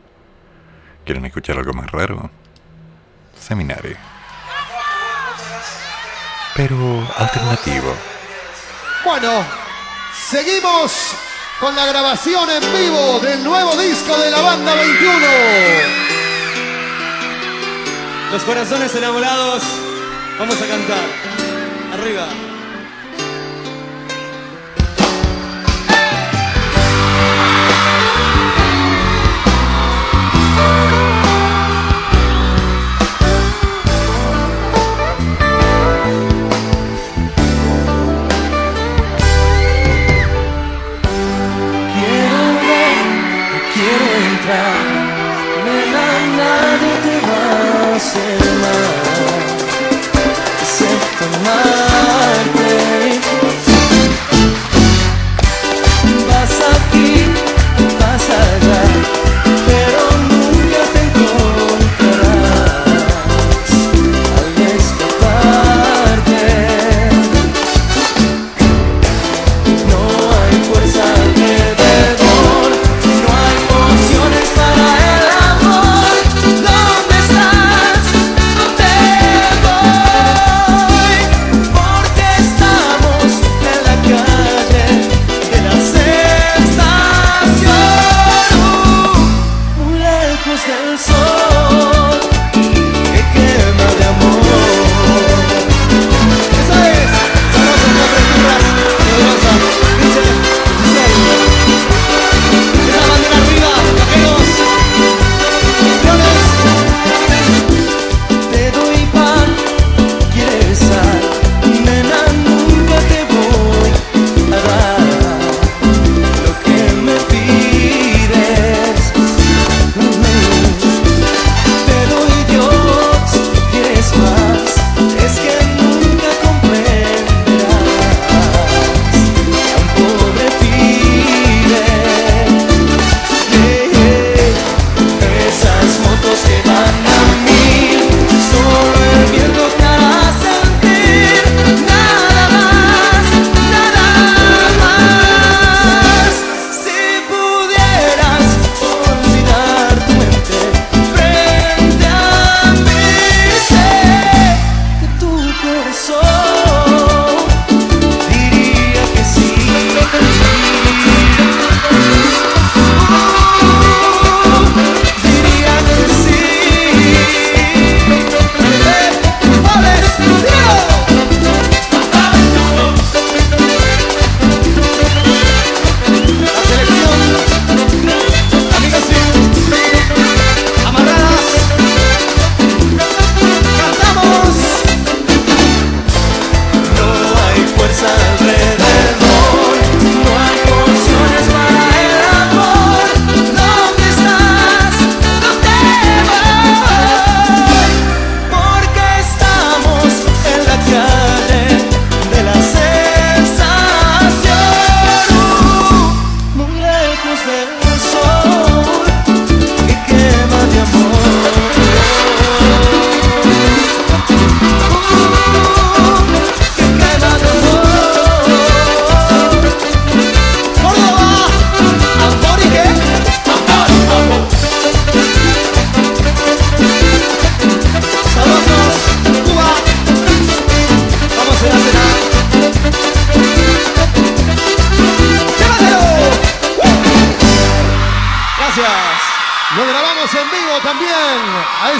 [1.05, 2.29] ¿Quieren escuchar algo más raro?
[3.35, 3.97] Seminario.
[6.55, 6.75] Pero
[7.17, 7.95] alternativo.
[9.03, 9.43] Bueno,
[10.13, 11.30] seguimos
[11.61, 15.11] con la grabación en vivo del nuevo disco de la banda 21.
[18.31, 19.61] Los corazones enamorados,
[20.39, 21.05] vamos a cantar.
[21.93, 22.50] Arriba.
[51.43, 52.60] Rahman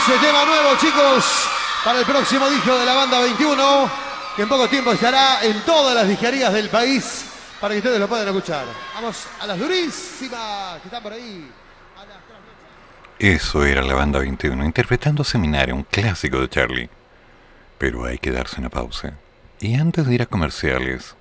[0.04, 1.48] ese tema nuevo, chicos,
[1.86, 3.92] para el próximo disco de la banda 21,
[4.36, 7.26] que en poco tiempo estará en todas las disquerías del país
[7.60, 8.66] para que ustedes lo puedan escuchar.
[8.96, 11.48] Vamos a las durísimas que están por ahí.
[13.20, 16.90] Eso era la banda 21, interpretando Seminario, un clásico de Charlie.
[17.78, 19.14] Pero hay que darse una pausa.
[19.60, 21.16] Y antes de ir a comerciales,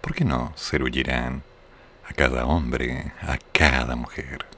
[0.00, 4.55] ¿por qué no se a cada hombre, a cada mujer?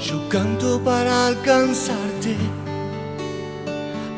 [0.00, 2.36] Yo canto para alcanzarte,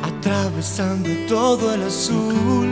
[0.02, 2.68] atravesando todo el azul.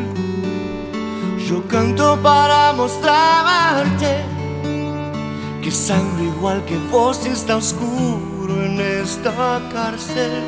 [1.49, 4.25] Yo canto para mostrarte
[5.63, 10.43] que sangre igual que vos está oscuro en esta cárcel.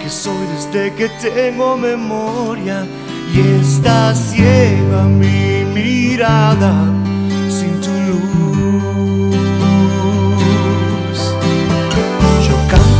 [0.00, 2.84] Que soy desde que tengo memoria
[3.32, 6.72] y está ciega mi mirada
[7.48, 7.91] sin tu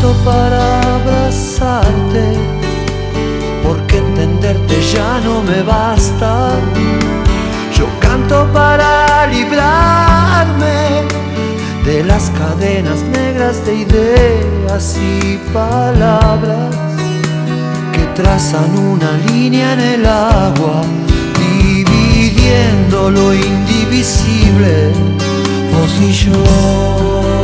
[0.03, 2.35] Canto para abrazarte,
[3.63, 6.51] porque entenderte ya no me basta.
[7.73, 11.05] Yo canto para librarme
[11.85, 16.75] de las cadenas negras de ideas y palabras
[17.93, 20.83] que trazan una línea en el agua,
[21.39, 24.91] dividiendo lo indivisible,
[25.71, 27.42] vos y yo.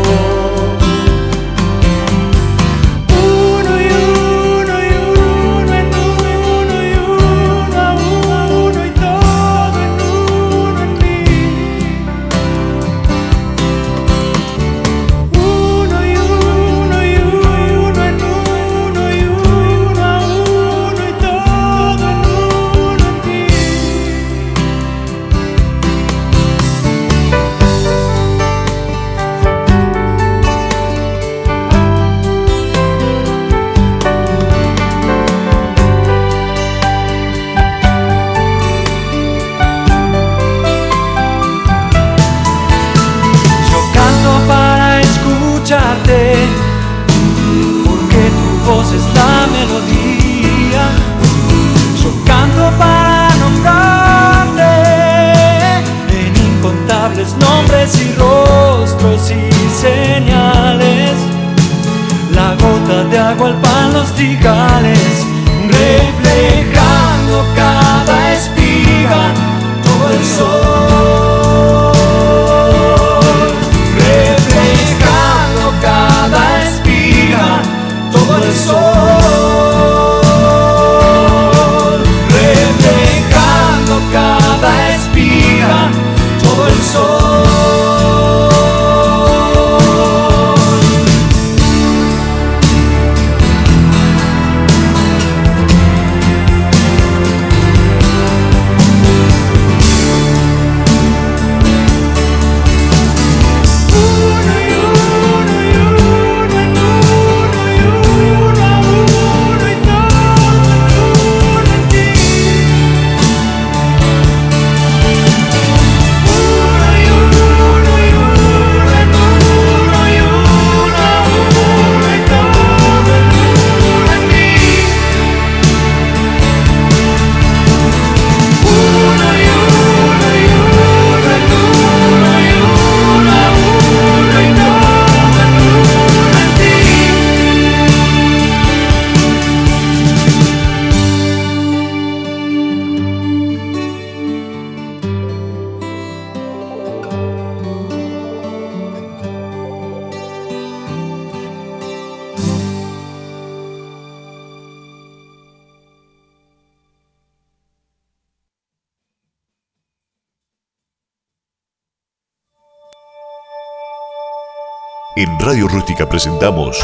[165.19, 166.79] En Radio Rústica presentamos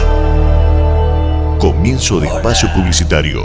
[1.61, 3.45] Comienzo de espacio publicitario.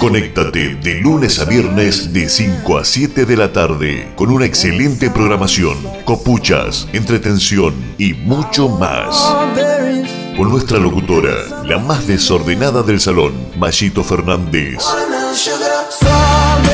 [0.00, 5.10] Conéctate de lunes a viernes de 5 a 7 de la tarde con una excelente
[5.10, 9.16] programación, copuchas, entretención y mucho más.
[10.36, 14.82] Con nuestra locutora, la más desordenada del salón, Mayito Fernández.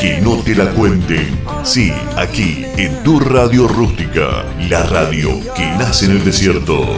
[0.01, 1.39] Que no te la cuenten.
[1.63, 4.45] Sí, aquí, en tu radio rústica.
[4.69, 6.95] La radio que nace en el desierto.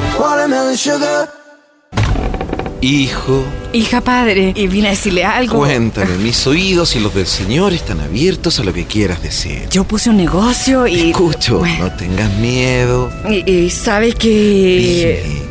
[2.81, 5.57] Hijo, Hija padre, y vine a decirle algo.
[5.59, 9.67] cuéntame, mis oídos y los del Señor están abiertos a lo que quieras decir.
[9.69, 11.11] Yo puse un negocio y.
[11.11, 13.11] Escucho, no tengas miedo.
[13.29, 15.50] Y, y sabe que.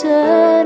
[0.03, 0.58] 着。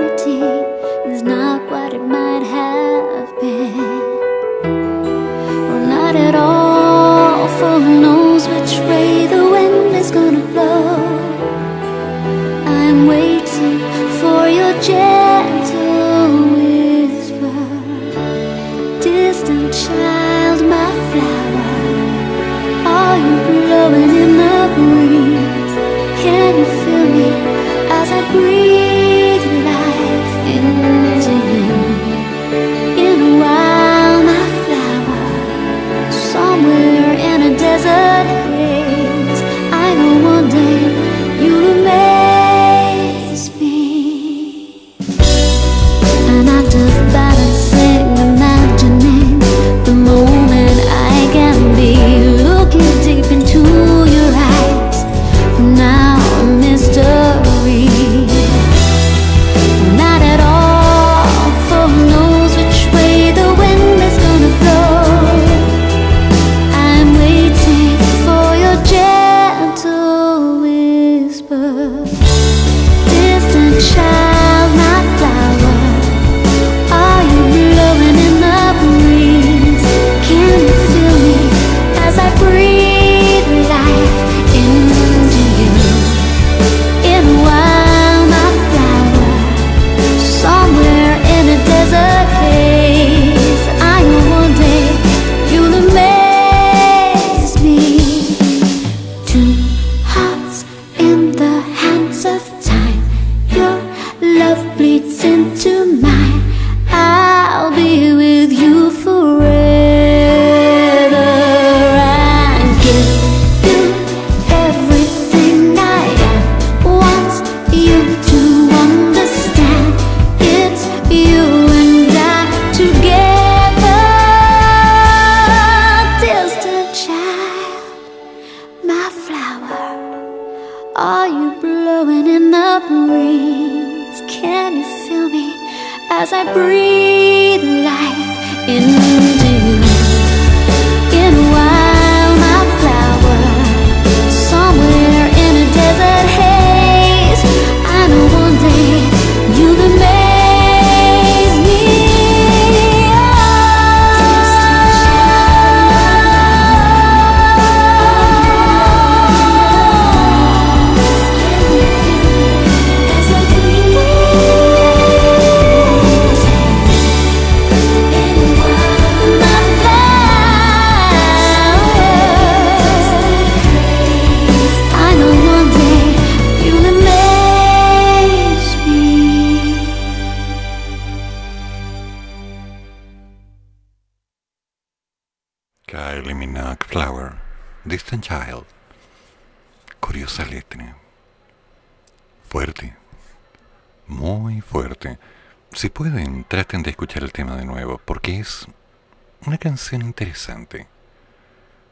[200.01, 200.87] interesante.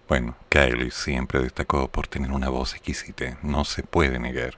[0.08, 4.56] Bueno, Kylie siempre destacó por tener una voz exquisita, no se puede negar.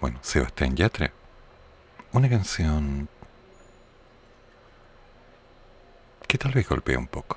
[0.00, 1.12] Bueno, Sebastián Yatra.
[2.12, 3.08] Una canción
[6.26, 7.36] que tal vez golpea un poco.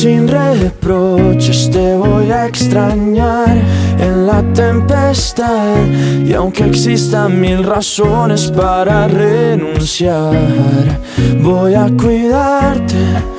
[0.00, 3.54] sin reproches, te voy a extrañar
[3.98, 5.76] en la tempestad.
[6.24, 10.32] Y aunque existan mil razones para renunciar,
[11.42, 12.96] voy a cuidarte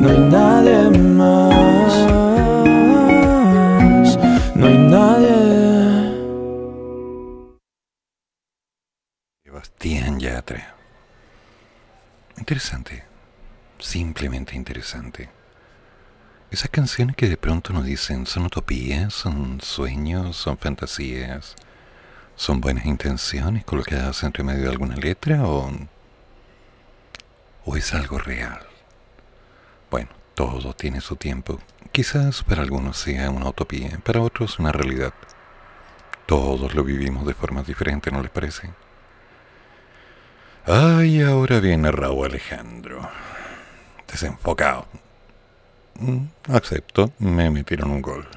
[0.00, 1.94] no hay nadie más.
[4.54, 5.36] No hay nadie.
[9.44, 10.74] Sebastián Yatra.
[12.38, 13.04] Interesante.
[13.78, 15.28] Simplemente interesante.
[16.50, 21.54] Esas canciones que de pronto nos dicen son utopías, son sueños, son fantasías,
[22.36, 25.70] son buenas intenciones colocadas entre medio de alguna letra o,
[27.66, 28.69] o es algo real.
[29.90, 31.58] Bueno, todo tiene su tiempo.
[31.92, 35.12] Quizás para algunos sea una utopía, para otros una realidad.
[36.26, 38.70] Todos lo vivimos de formas diferentes, ¿no les parece?
[40.66, 43.08] Ay, ahora viene Raúl Alejandro.
[44.06, 44.86] Desenfocado.
[45.98, 48.28] Mm, Acepto, me metieron un gol.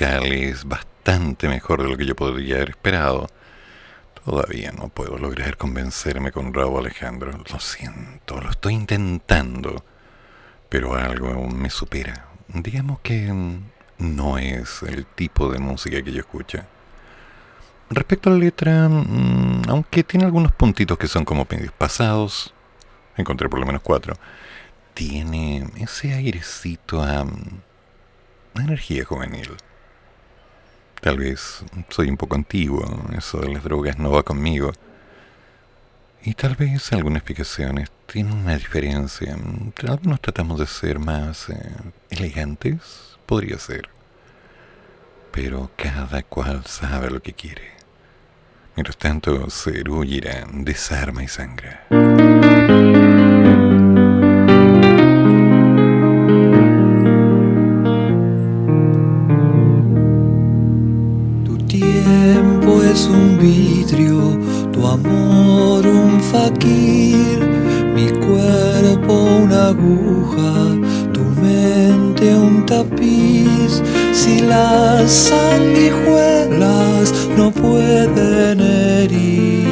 [0.00, 3.28] Es bastante mejor de lo que yo podría haber esperado,
[4.24, 7.32] todavía no puedo lograr convencerme con Raúl Alejandro.
[7.50, 9.84] Lo siento, lo estoy intentando,
[10.68, 12.26] pero algo aún me supera.
[12.48, 13.32] Digamos que
[13.98, 16.60] no es el tipo de música que yo escucho.
[17.90, 22.54] Respecto a la letra, mm, aunque tiene algunos puntitos que son como medios pasados,
[23.16, 24.14] encontré por lo menos cuatro,
[24.94, 29.56] tiene ese airecito a, a energía juvenil.
[31.00, 32.84] Tal vez soy un poco antiguo,
[33.16, 34.72] eso de las drogas no va conmigo.
[36.22, 39.36] Y tal vez algunas explicaciones tienen una diferencia.
[39.86, 41.76] Algunos tratamos de ser más eh,
[42.10, 43.88] elegantes, podría ser.
[45.30, 47.78] Pero cada cual sabe lo que quiere.
[48.74, 50.04] Mientras tanto, Cerú
[50.52, 51.86] desarma y sangra.
[64.92, 67.38] Amor un faquir,
[67.94, 69.12] mi cuerpo
[69.42, 70.76] una aguja,
[71.12, 73.82] tu mente un tapiz.
[74.12, 79.66] Si las sanguijuelas no pueden herirte,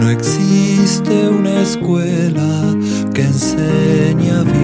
[0.00, 2.74] no existe una escuela
[3.12, 4.63] que enseñe a vivir.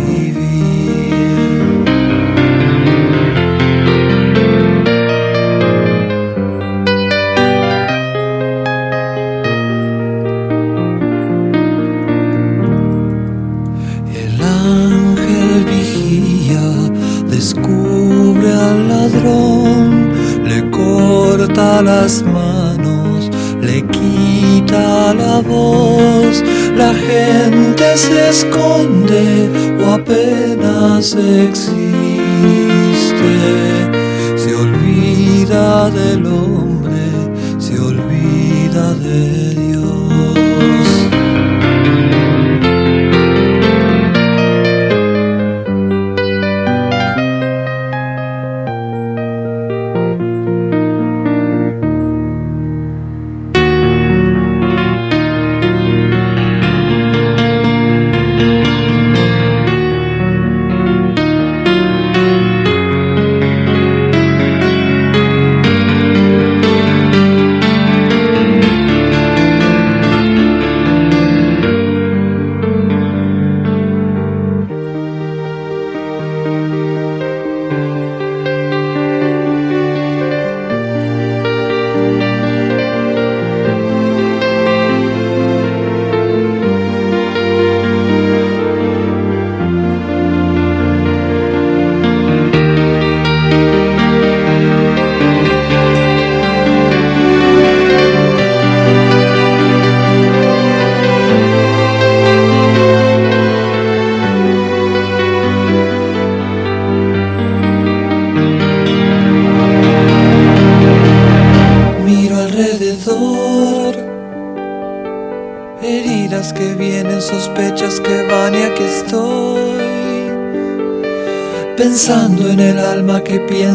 [21.82, 23.30] Las manos,
[23.60, 26.42] le quita la voz,
[26.76, 29.48] la gente se esconde
[29.82, 31.70] o apenas existe,
[34.36, 37.00] se olvida del hombre,
[37.58, 39.49] se olvida de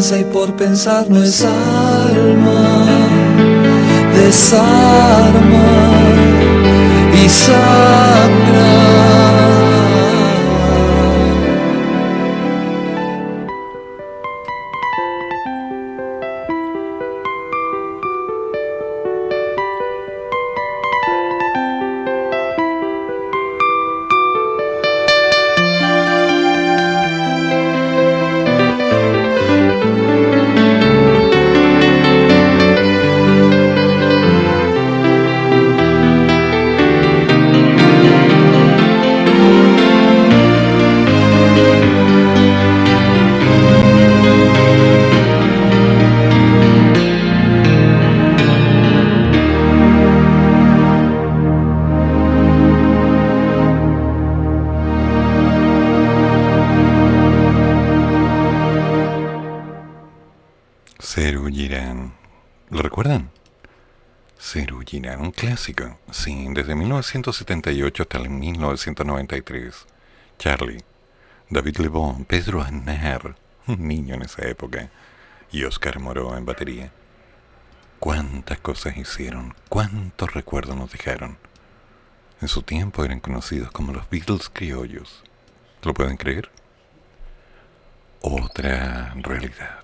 [0.06, 2.86] piensa y por pensar no es alma,
[4.16, 5.66] desarma
[7.24, 7.85] y sangra.
[67.16, 69.86] 1978 hasta el 1993.
[70.38, 70.84] Charlie,
[71.50, 73.36] David Lebón, Pedro Aznar,
[73.68, 74.90] un niño en esa época,
[75.50, 76.92] y Oscar Moró en batería.
[78.00, 81.38] Cuántas cosas hicieron, cuántos recuerdos nos dejaron.
[82.42, 85.24] En su tiempo eran conocidos como los Beatles criollos.
[85.84, 86.52] ¿Lo pueden creer?
[88.22, 89.84] otra realidad.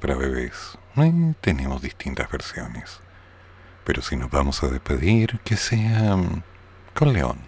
[0.00, 0.78] Para bebés.
[1.40, 3.00] Tenemos distintas versiones.
[3.84, 6.42] Pero si nos vamos a despedir, que sea mm,
[6.94, 7.47] con León.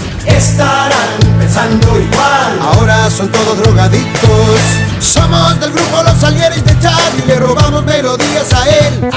[0.35, 4.59] Estarán pensando igual, ahora son todos drogadictos.
[4.99, 9.09] Somos del grupo Los Alieris de Charlie, le robamos melodías a él.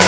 [0.00, 0.07] El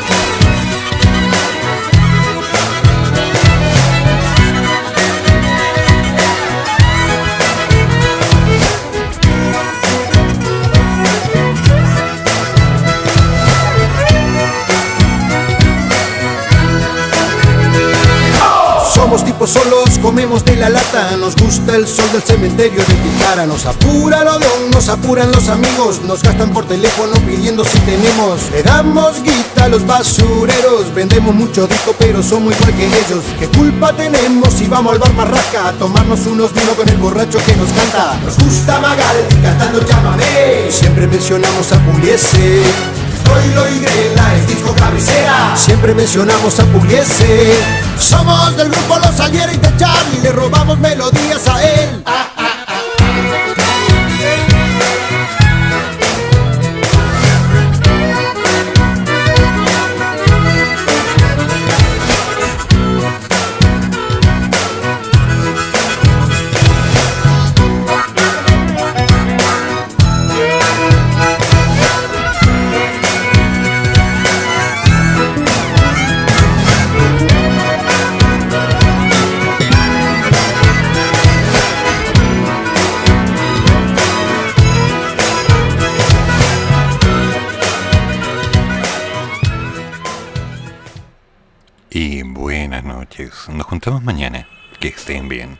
[19.11, 21.17] Somos tipos solos, comemos de la lata.
[21.17, 25.49] Nos gusta el sol del cementerio de Tijara Nos apura lo don, nos apuran los
[25.49, 26.01] amigos.
[26.03, 28.49] Nos gastan por teléfono pidiendo si tenemos.
[28.51, 30.95] Le damos guita a los basureros.
[30.95, 33.25] Vendemos mucho disco pero somos igual que ellos.
[33.37, 37.39] ¿Qué culpa tenemos si vamos al bar Marraca A tomarnos unos vinos con el borracho
[37.45, 40.71] que nos canta Nos gusta Magal cantando llámame.
[40.71, 42.63] Siempre mencionamos a Pugliese
[43.31, 45.55] Troilo y Grela es disco cabecera.
[45.55, 47.53] Siempre mencionamos a Pugliese.
[47.97, 52.03] Somos del grupo Los Alieris de Charlie Le robamos melodías a él.
[52.05, 52.60] Y
[93.49, 94.47] Nos juntamos mañana.
[94.79, 95.59] Que estén bien.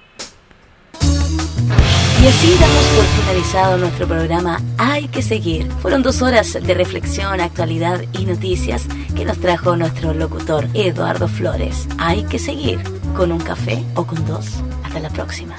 [2.22, 5.68] Y así damos por finalizado nuestro programa Hay que seguir.
[5.82, 8.86] Fueron dos horas de reflexión, actualidad y noticias
[9.16, 11.88] que nos trajo nuestro locutor Eduardo Flores.
[11.98, 12.80] Hay que seguir
[13.16, 14.46] con un café o con dos.
[14.84, 15.56] Hasta la próxima.